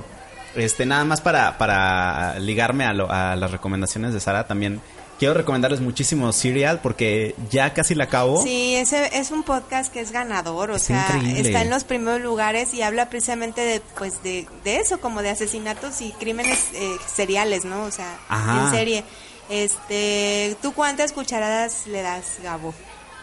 [0.55, 4.81] este nada más para, para ligarme a, lo- a las recomendaciones de Sara, también
[5.19, 8.41] quiero recomendarles muchísimo Serial porque ya casi la acabo.
[8.43, 11.41] Sí, ese es un podcast que es ganador, o sea, increíble.
[11.49, 15.29] está en los primeros lugares y habla precisamente de, pues, de, de eso, como de
[15.29, 17.83] asesinatos y crímenes eh, seriales, ¿no?
[17.83, 18.65] O sea, Ajá.
[18.65, 19.03] en serie.
[19.49, 22.73] Este, ¿tú cuántas cucharadas le das, Gabo?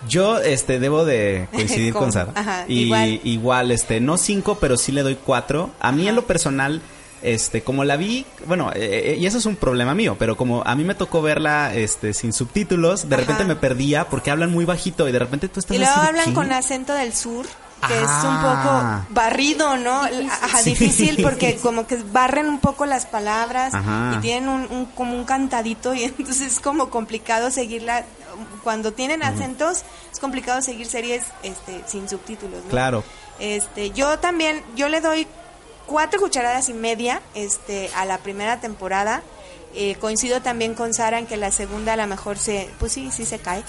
[0.08, 2.32] Yo este debo de coincidir Con- con Sara.
[2.34, 3.20] ajá, y igual.
[3.24, 3.70] igual.
[3.70, 5.70] este, no cinco, pero sí le doy cuatro.
[5.80, 6.80] A mí en lo personal,
[7.22, 10.62] este, como la vi, bueno, eh, eh, y eso es un problema mío, pero como
[10.64, 13.22] a mí me tocó verla este sin subtítulos, de Ajá.
[13.22, 16.08] repente me perdía porque hablan muy bajito y de repente tú estás Y luego así
[16.08, 16.32] hablan ¿qué?
[16.34, 17.44] con acento del sur,
[17.86, 18.02] que Ah.
[18.02, 18.36] es un
[19.06, 20.02] poco barrido, ¿no?
[20.02, 20.70] Ajá, Sí.
[20.70, 24.14] difícil porque como que barren un poco las palabras Ajá.
[24.16, 28.04] y tienen un, un- como un cantadito y entonces es como complicado seguirla.
[28.62, 32.70] Cuando tienen acentos es complicado seguir series este, sin subtítulos, ¿no?
[32.70, 33.04] Claro.
[33.38, 35.26] Este, yo también, yo le doy
[35.90, 39.22] cuatro cucharadas y media este, a la primera temporada.
[39.74, 43.10] Eh, coincido también con Sara en que la segunda a lo mejor se, pues sí,
[43.10, 43.62] sí se cae.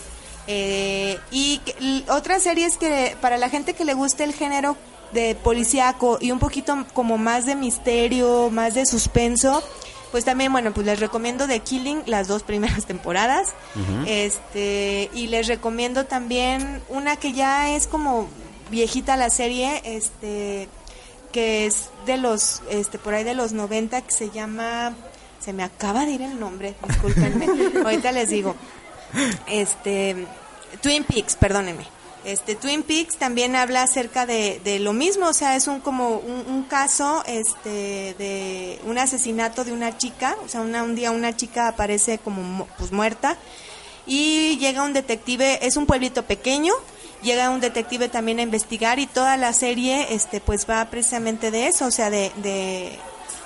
[0.47, 4.77] Eh, y l- otras series que para la gente que le guste el género
[5.13, 9.61] de policíaco y un poquito como más de misterio, más de suspenso,
[10.11, 13.49] pues también, bueno, pues les recomiendo The Killing las dos primeras temporadas.
[14.07, 18.27] Este, y les recomiendo también una que ya es como
[18.71, 20.67] viejita la serie, este,
[21.31, 24.93] que es de los, este, por ahí de los 90, que se llama,
[25.39, 27.47] se me acaba de ir el nombre, discúlpenme,
[27.83, 28.55] ahorita les digo,
[29.47, 30.27] este,
[30.81, 31.85] Twin Peaks, perdónenme.
[32.23, 36.17] Este Twin Peaks también habla acerca de, de lo mismo, o sea, es un como
[36.17, 41.09] un, un caso este de un asesinato de una chica, o sea, una, un día
[41.09, 43.37] una chica aparece como pues muerta
[44.05, 46.73] y llega un detective, es un pueblito pequeño,
[47.23, 51.67] llega un detective también a investigar y toda la serie este pues va precisamente de
[51.67, 52.97] eso, o sea, de, de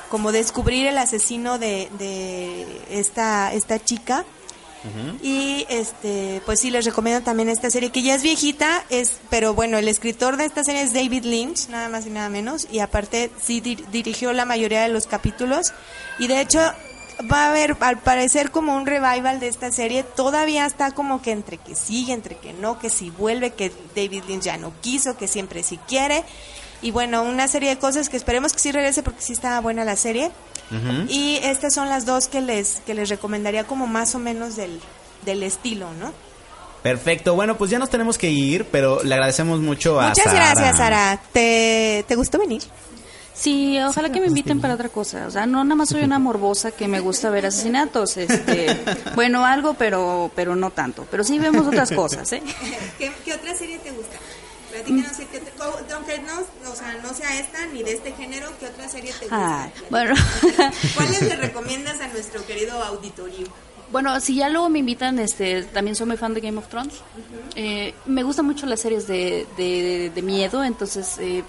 [0.10, 4.26] como descubrir el asesino de, de esta esta chica.
[5.24, 9.56] Y este, pues sí les recomiendo también esta serie que ya es viejita, es, pero
[9.56, 12.78] bueno, el escritor de esta serie es David Lynch, nada más y nada menos, y
[12.82, 15.74] aparte sí dir- dirigió la mayoría de los capítulos
[16.20, 16.60] y de hecho
[17.32, 21.32] va a haber al parecer como un revival de esta serie, todavía está como que
[21.32, 25.18] entre que sigue, entre que no, que si vuelve, que David Lynch ya no quiso,
[25.18, 26.24] que siempre sí quiere.
[26.82, 29.86] Y bueno, una serie de cosas que esperemos que sí regrese porque sí está buena
[29.86, 30.32] la serie.
[31.08, 34.80] Y estas son las dos que les, que les recomendaría como más o menos del,
[35.24, 36.12] del estilo, ¿no?
[36.82, 40.36] Perfecto, bueno, pues ya nos tenemos que ir, pero le agradecemos mucho a Muchas Sara.
[40.36, 41.20] gracias, Sara.
[41.32, 42.62] ¿Te, ¿Te gustó venir?
[43.36, 45.28] Sí, ojalá que me inviten para otra cosa.
[45.28, 48.16] O sea, no nada más soy una morbosa que me gusta ver asesinatos.
[48.18, 48.68] Este,
[49.16, 51.06] bueno, algo, pero pero no tanto.
[51.12, 52.42] Pero sí vemos otras cosas, ¿eh?
[52.98, 54.16] ¿Qué, qué otra serie te gusta?
[54.72, 56.40] Platícanos, ¿qué te- co- aunque no,
[56.72, 59.64] o sea, no sea esta ni de este género, ¿qué otra serie te gusta?
[59.66, 60.16] Ay, bueno.
[60.96, 63.48] ¿Cuáles le recomiendas a nuestro querido auditorio?
[63.92, 66.96] Bueno, si ya luego me invitan, este, también soy muy fan de Game of Thrones.
[67.56, 71.44] Eh, me gustan mucho las series de, de, de miedo, entonces eh,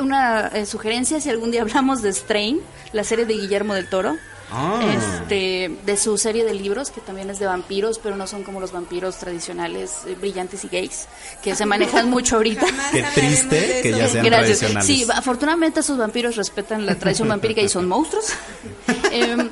[0.00, 2.60] una eh, sugerencia si algún día hablamos de Strain,
[2.92, 4.16] la serie de Guillermo del Toro.
[4.52, 4.80] Ah.
[4.82, 8.58] Este, de su serie de libros, que también es de vampiros, pero no son como
[8.58, 11.06] los vampiros tradicionales, eh, brillantes y gays,
[11.40, 12.66] que se manejan mucho ahorita.
[12.90, 14.58] Qué triste que ya sean Gracias.
[14.58, 14.86] tradicionales.
[14.86, 18.26] Sí, afortunadamente esos vampiros respetan la tradición vampírica y son monstruos.
[19.12, 19.50] Em,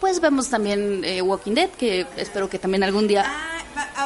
[0.00, 3.24] pues vemos también eh, Walking Dead, que espero que también algún día...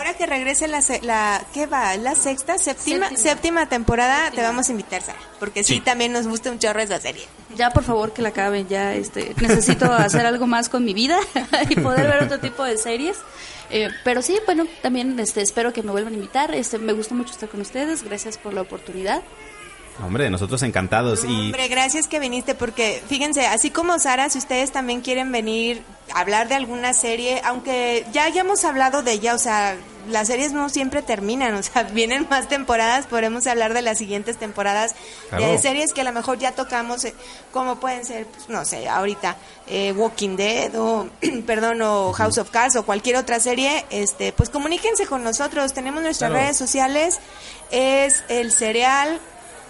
[0.05, 1.97] Ah, ahora que regrese la, se- la ¿qué va?
[1.97, 2.59] ¿La sexta?
[2.59, 3.09] ¿Séptima?
[3.09, 3.23] Séptima.
[3.31, 5.81] Séptima temporada, te vamos a invitar, Sara, porque sí, Sí.
[5.81, 7.25] también nos gusta un chorro esa serie.
[7.57, 11.19] Ya por favor que la acaben, ya este, necesito hacer algo más con mi vida
[11.71, 13.17] y poder ver otro tipo de series.
[13.71, 16.55] Eh, pero sí, bueno, también este, espero que me vuelvan a invitar.
[16.55, 19.23] Este, me gusta mucho estar con ustedes, gracias por la oportunidad.
[20.03, 24.73] Hombre, nosotros encantados y Hombre, gracias que viniste porque fíjense, así como Sara, si ustedes
[24.73, 25.83] también quieren venir
[26.13, 29.77] a hablar de alguna serie, aunque ya hayamos hablado de ella, o sea,
[30.09, 34.37] las series no siempre terminan, o sea, vienen más temporadas, podemos hablar de las siguientes
[34.37, 34.97] temporadas
[35.29, 35.47] Claro.
[35.53, 37.15] de series que a lo mejor ya tocamos, eh,
[37.53, 39.37] como pueden ser, pues, no sé, ahorita
[39.69, 41.09] eh, Walking Dead o,
[41.47, 46.03] perdón, o House of Cards o cualquier otra serie, este, pues comuníquense con nosotros, tenemos
[46.03, 46.45] nuestras Claro.
[46.45, 47.21] redes sociales,
[47.71, 49.21] es el cereal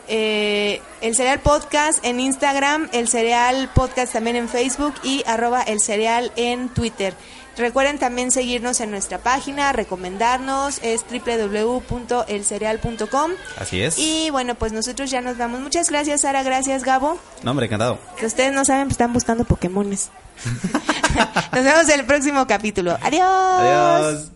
[0.08, 5.80] eh, el Cereal Podcast en Instagram, el Cereal Podcast también en Facebook y arroba el
[5.80, 7.14] Cereal en Twitter.
[7.56, 13.30] Recuerden también seguirnos en nuestra página, recomendarnos, es www.elcereal.com.
[13.58, 13.96] así es.
[13.96, 15.60] Y bueno, pues nosotros ya nos vamos.
[15.60, 17.16] Muchas gracias, Sara, gracias, Gabo.
[17.44, 18.00] No, hombre, encantado.
[18.18, 20.10] Que ustedes no saben, pues están buscando Pokémones.
[21.52, 22.98] nos vemos en el próximo capítulo.
[23.02, 23.24] Adiós.
[23.24, 24.30] Adiós.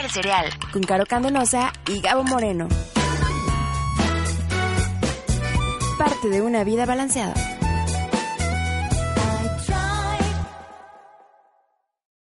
[0.00, 2.68] El cereal con Caro Candenosa y Gabo Moreno.
[6.02, 7.51] Parte de una vida balanceada.